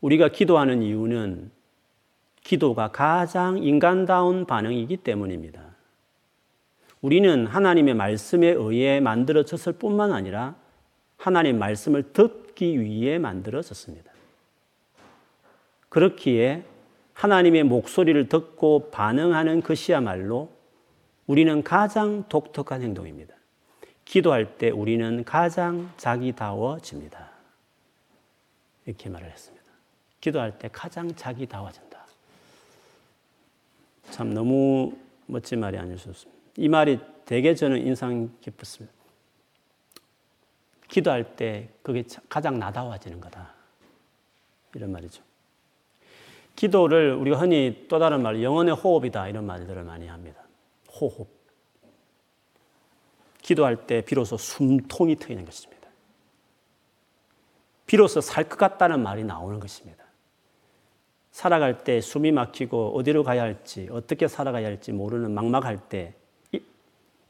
우리가 0.01 0.29
기도하는 0.29 0.81
이유는 0.81 1.51
기도가 2.41 2.91
가장 2.91 3.57
인간다운 3.63 4.45
반응이기 4.45 4.97
때문입니다. 4.97 5.61
우리는 7.01 7.47
하나님의 7.47 7.93
말씀에 7.95 8.47
의해 8.47 8.99
만들어졌을 8.99 9.73
뿐만 9.73 10.11
아니라 10.11 10.55
하나님 11.17 11.57
말씀을 11.57 12.13
듣기 12.13 12.79
위해 12.79 13.17
만들어졌습니다. 13.17 14.11
그렇기에 15.89 16.63
하나님의 17.13 17.63
목소리를 17.63 18.27
듣고 18.27 18.89
반응하는 18.89 19.61
것이야말로 19.61 20.49
우리는 21.27 21.63
가장 21.63 22.27
독특한 22.27 22.81
행동입니다. 22.81 23.35
기도할 24.05 24.57
때 24.57 24.69
우리는 24.69 25.23
가장 25.23 25.91
자기다워집니다. 25.97 27.31
이렇게 28.85 29.09
말을 29.09 29.29
했습니다. 29.29 29.65
기도할 30.19 30.57
때 30.57 30.69
가장 30.71 31.13
자기다워진다. 31.15 32.05
참 34.11 34.33
너무 34.33 34.95
멋진 35.25 35.59
말이 35.59 35.77
아니었습니다. 35.77 36.21
이 36.57 36.69
말이 36.69 36.99
되게 37.25 37.55
저는 37.55 37.85
인상 37.85 38.31
깊었습니다. 38.41 38.93
기도할 40.87 41.35
때 41.35 41.69
그게 41.81 42.03
가장 42.29 42.59
나다워지는 42.59 43.19
거다. 43.19 43.53
이런 44.75 44.91
말이죠. 44.91 45.23
기도를 46.55 47.13
우리가 47.15 47.37
흔히 47.37 47.85
또 47.89 47.97
다른 47.97 48.21
말, 48.21 48.43
영혼의 48.43 48.75
호흡이다. 48.75 49.27
이런 49.27 49.45
말들을 49.45 49.83
많이 49.83 50.07
합니다. 50.07 50.41
호흡. 50.89 51.42
기도할 53.43 53.85
때 53.85 54.01
비로소 54.01 54.37
숨통이 54.37 55.17
트이는 55.17 55.45
것입니다. 55.45 55.87
비로소 57.85 58.21
살 58.21 58.49
것 58.49 58.57
같다는 58.57 59.03
말이 59.03 59.23
나오는 59.23 59.59
것입니다. 59.59 60.03
살아갈 61.31 61.83
때 61.83 62.01
숨이 62.01 62.31
막히고 62.31 62.97
어디로 62.97 63.23
가야 63.23 63.43
할지, 63.43 63.87
어떻게 63.91 64.27
살아가야 64.27 64.65
할지 64.65 64.91
모르는 64.91 65.31
막막할 65.31 65.89
때 65.89 66.15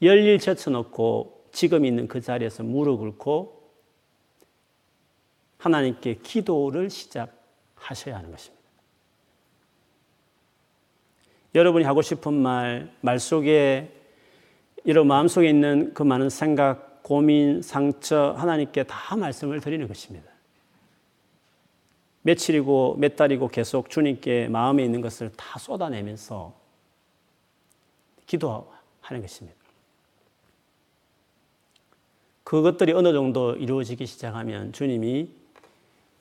열일 0.01 0.39
젖혀놓고 0.39 1.47
지금 1.51 1.85
있는 1.85 2.07
그 2.07 2.21
자리에서 2.21 2.63
무릎 2.63 2.97
꿇고 2.97 3.61
하나님께 5.57 6.15
기도를 6.15 6.89
시작하셔야 6.89 8.17
하는 8.17 8.31
것입니다. 8.31 8.63
여러분이 11.55 11.85
하고 11.85 12.01
싶은 12.01 12.33
말, 12.33 12.93
말 13.01 13.19
속에 13.19 14.02
이런 14.83 15.07
마음속에 15.07 15.49
있는 15.49 15.93
그 15.93 16.03
많은 16.03 16.29
생각, 16.29 17.03
고민, 17.03 17.61
상처 17.61 18.31
하나님께 18.31 18.83
다 18.83 19.15
말씀을 19.15 19.59
드리는 19.59 19.87
것입니다. 19.87 20.31
며칠이고 22.23 22.95
몇 22.97 23.15
달이고 23.15 23.49
계속 23.49 23.89
주님께 23.89 24.47
마음에 24.47 24.83
있는 24.83 25.01
것을 25.01 25.31
다 25.35 25.59
쏟아내면서 25.59 26.53
기도하는 28.25 29.21
것입니다. 29.21 29.57
그것들이 32.43 32.93
어느 32.93 33.11
정도 33.13 33.55
이루어지기 33.55 34.05
시작하면 34.05 34.71
주님이 34.73 35.29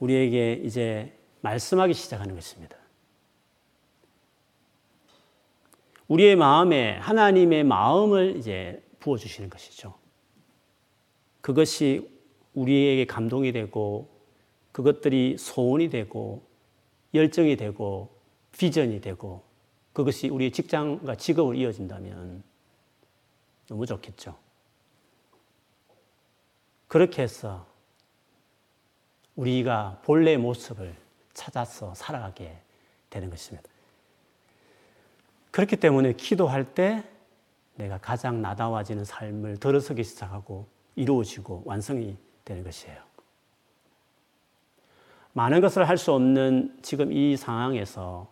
우리에게 0.00 0.54
이제 0.64 1.12
말씀하기 1.40 1.94
시작하는 1.94 2.34
것입니다. 2.34 2.81
우리의 6.12 6.36
마음에 6.36 6.98
하나님의 6.98 7.64
마음을 7.64 8.36
이제 8.36 8.82
부어주시는 9.00 9.48
것이죠. 9.48 9.94
그것이 11.40 12.06
우리에게 12.52 13.06
감동이 13.06 13.50
되고 13.52 14.10
그것들이 14.72 15.38
소원이 15.38 15.88
되고 15.88 16.46
열정이 17.14 17.56
되고 17.56 18.14
비전이 18.52 19.00
되고 19.00 19.42
그것이 19.94 20.28
우리의 20.28 20.52
직장과 20.52 21.14
직업으로 21.14 21.54
이어진다면 21.54 22.44
너무 23.68 23.86
좋겠죠. 23.86 24.36
그렇게 26.88 27.22
해서 27.22 27.66
우리가 29.34 30.02
본래 30.04 30.36
모습을 30.36 30.94
찾아서 31.32 31.94
살아가게 31.94 32.54
되는 33.08 33.30
것입니다. 33.30 33.71
그렇기 35.52 35.76
때문에 35.76 36.14
기도할 36.14 36.74
때 36.74 37.04
내가 37.76 37.98
가장 37.98 38.42
나다워지는 38.42 39.04
삶을 39.04 39.58
들어서기 39.58 40.02
시작하고 40.02 40.66
이루어지고 40.96 41.62
완성이 41.64 42.16
되는 42.44 42.64
것이에요. 42.64 43.00
많은 45.34 45.60
것을 45.60 45.88
할 45.88 45.96
수 45.96 46.12
없는 46.12 46.78
지금 46.82 47.12
이 47.12 47.36
상황에서 47.36 48.30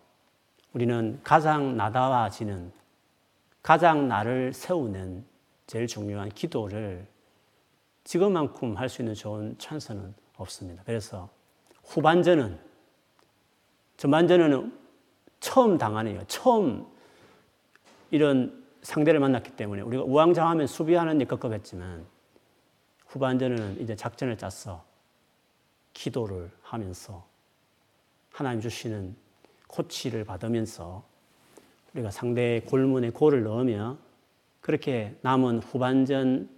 우리는 0.73 1.21
가장 1.23 1.77
나다워지는 1.77 2.73
가장 3.63 4.09
나를 4.09 4.53
세우는 4.53 5.25
제일 5.67 5.87
중요한 5.87 6.29
기도를 6.31 7.07
지금만큼 8.05 8.77
할 8.77 8.89
수 8.89 9.03
있는 9.03 9.15
좋은 9.15 9.57
찬스는 9.59 10.15
없습니다. 10.37 10.83
그래서 10.87 11.29
후반전은 11.85 12.59
전반전은 13.97 14.79
처음 15.41 15.79
당하네요. 15.79 16.23
처음 16.27 16.87
이런 18.11 18.65
상대를 18.83 19.21
만났기 19.21 19.53
때문에 19.53 19.83
우리가 19.83 20.03
우왕좌왕하면 20.05 20.67
수비하는 20.67 21.21
일 21.21 21.29
급급했지만 21.29 22.07
후반전에는 23.07 23.81
이제 23.81 23.95
작전을 23.97 24.39
짰어. 24.39 24.85
기도를 25.93 26.51
하면서 26.63 27.27
하나님 28.33 28.61
주시는 28.61 29.15
코치를 29.67 30.25
받으면서 30.25 31.05
우리가 31.93 32.11
상대의 32.11 32.65
골문에 32.65 33.11
골을 33.11 33.43
넣으며 33.43 33.99
그렇게 34.61 35.17
남은 35.23 35.59
후반전 35.59 36.49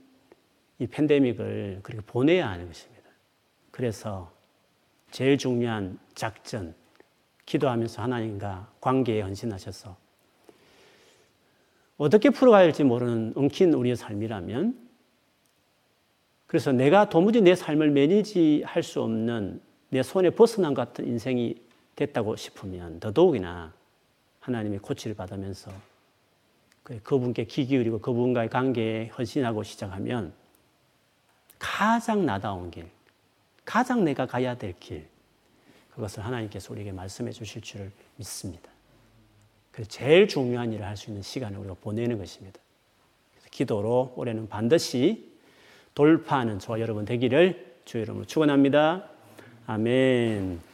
이 0.78 0.86
팬데믹을 0.86 1.80
그렇게 1.82 2.04
보내야 2.06 2.50
하는 2.50 2.66
것입니다. 2.66 3.08
그래서 3.70 4.30
제일 5.10 5.38
중요한 5.38 5.98
작전, 6.14 6.74
기도하면서 7.46 8.02
하나님과 8.02 8.72
관계에 8.80 9.22
헌신하셔서 9.22 9.96
어떻게 12.02 12.30
풀어가야 12.30 12.64
할지 12.64 12.82
모르는 12.82 13.32
엉킨 13.36 13.72
우리의 13.72 13.94
삶이라면 13.94 14.76
그래서 16.48 16.72
내가 16.72 17.08
도무지 17.08 17.40
내 17.40 17.54
삶을 17.54 17.92
매니지 17.92 18.64
할 18.66 18.82
수 18.82 19.00
없는 19.02 19.60
내 19.90 20.02
손에 20.02 20.30
벗어난 20.30 20.74
것 20.74 20.88
같은 20.88 21.06
인생이 21.06 21.54
됐다고 21.94 22.34
싶으면 22.34 22.98
더더욱이나 22.98 23.72
하나님의 24.40 24.80
코치를 24.80 25.14
받으면서 25.14 25.70
그 26.82 27.00
그분께 27.04 27.44
귀 27.44 27.66
기울이고 27.66 28.00
그분과의 28.00 28.48
관계에 28.48 29.06
헌신하고 29.16 29.62
시작하면 29.62 30.32
가장 31.60 32.26
나다운 32.26 32.72
길, 32.72 32.88
가장 33.64 34.02
내가 34.02 34.26
가야 34.26 34.58
될 34.58 34.74
길, 34.80 35.06
그것을 35.94 36.24
하나님께서 36.24 36.72
우리에게 36.72 36.90
말씀해 36.90 37.30
주실 37.30 37.62
줄을 37.62 37.92
믿습니다. 38.16 38.71
그래서 39.72 39.88
제일 39.90 40.28
중요한 40.28 40.72
일을 40.72 40.86
할 40.86 40.96
수 40.96 41.10
있는 41.10 41.22
시간을 41.22 41.58
우리가 41.58 41.74
보내는 41.80 42.18
것입니다. 42.18 42.60
기도로 43.50 44.14
올해는 44.16 44.48
반드시 44.48 45.32
돌파하는 45.94 46.58
저와 46.58 46.80
여러분 46.80 47.04
되기를 47.04 47.76
주의 47.84 48.02
이름으로 48.04 48.24
축원합니다. 48.24 49.08
아멘. 49.66 50.71